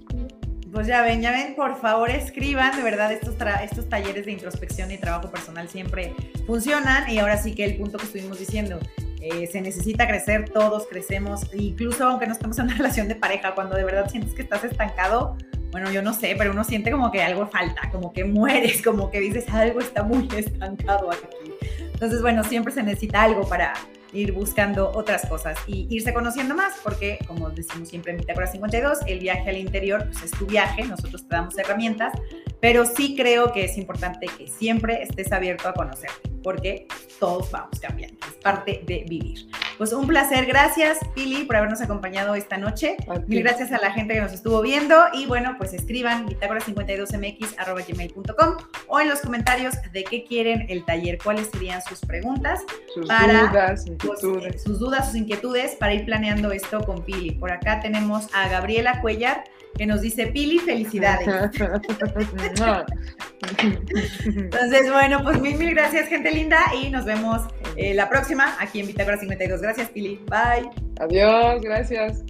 [0.72, 4.92] Pues ya ven, ya ven, por favor escriban, de verdad estos, estos talleres de introspección
[4.92, 6.16] y trabajo personal siempre
[6.48, 8.80] funcionan y ahora sí que el punto que estuvimos diciendo,
[9.24, 13.56] eh, se necesita crecer, todos crecemos, incluso aunque no estemos en una relación de pareja,
[13.56, 15.38] cuando de verdad sientes que estás estancado,
[15.72, 19.10] bueno, yo no sé, pero uno siente como que algo falta, como que mueres, como
[19.10, 21.54] que dices algo está muy estancado aquí.
[21.94, 23.74] Entonces, bueno, siempre se necesita algo para,
[24.14, 29.00] ir buscando otras cosas y irse conociendo más, porque como decimos siempre en Bitácora 52,
[29.08, 32.14] el viaje al interior pues, es tu viaje, nosotros te damos herramientas,
[32.60, 36.88] pero sí creo que es importante que siempre estés abierto a conocerte, porque
[37.20, 39.48] todos vamos cambiando, es parte de vivir.
[39.78, 42.98] Pues un placer, gracias Pili por habernos acompañado esta noche.
[43.28, 48.58] Mil gracias a la gente que nos estuvo viendo y bueno, pues escriban bitácora52mx.gmail.com
[48.88, 52.62] o en los comentarios de qué quieren el taller, cuáles serían sus preguntas
[52.94, 54.20] sus dudas, pues,
[54.62, 57.32] sus dudas, sus inquietudes para ir planeando esto con Pili.
[57.32, 59.44] Por acá tenemos a Gabriela Cuellar
[59.78, 61.28] que nos dice Pili, felicidades.
[64.26, 67.42] Entonces, bueno, pues mil, mil gracias, gente linda, y nos vemos
[67.76, 69.62] eh, la próxima aquí en Bitácora 52.
[69.62, 70.20] Gracias, Pili.
[70.30, 70.70] Bye.
[71.00, 72.24] Adiós, gracias.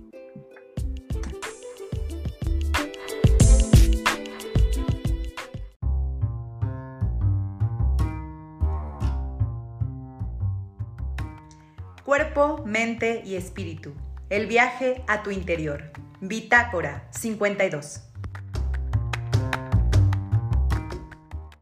[12.04, 13.94] Cuerpo, mente y espíritu.
[14.30, 16.03] El viaje a tu interior.
[16.26, 18.13] Bitácora 52.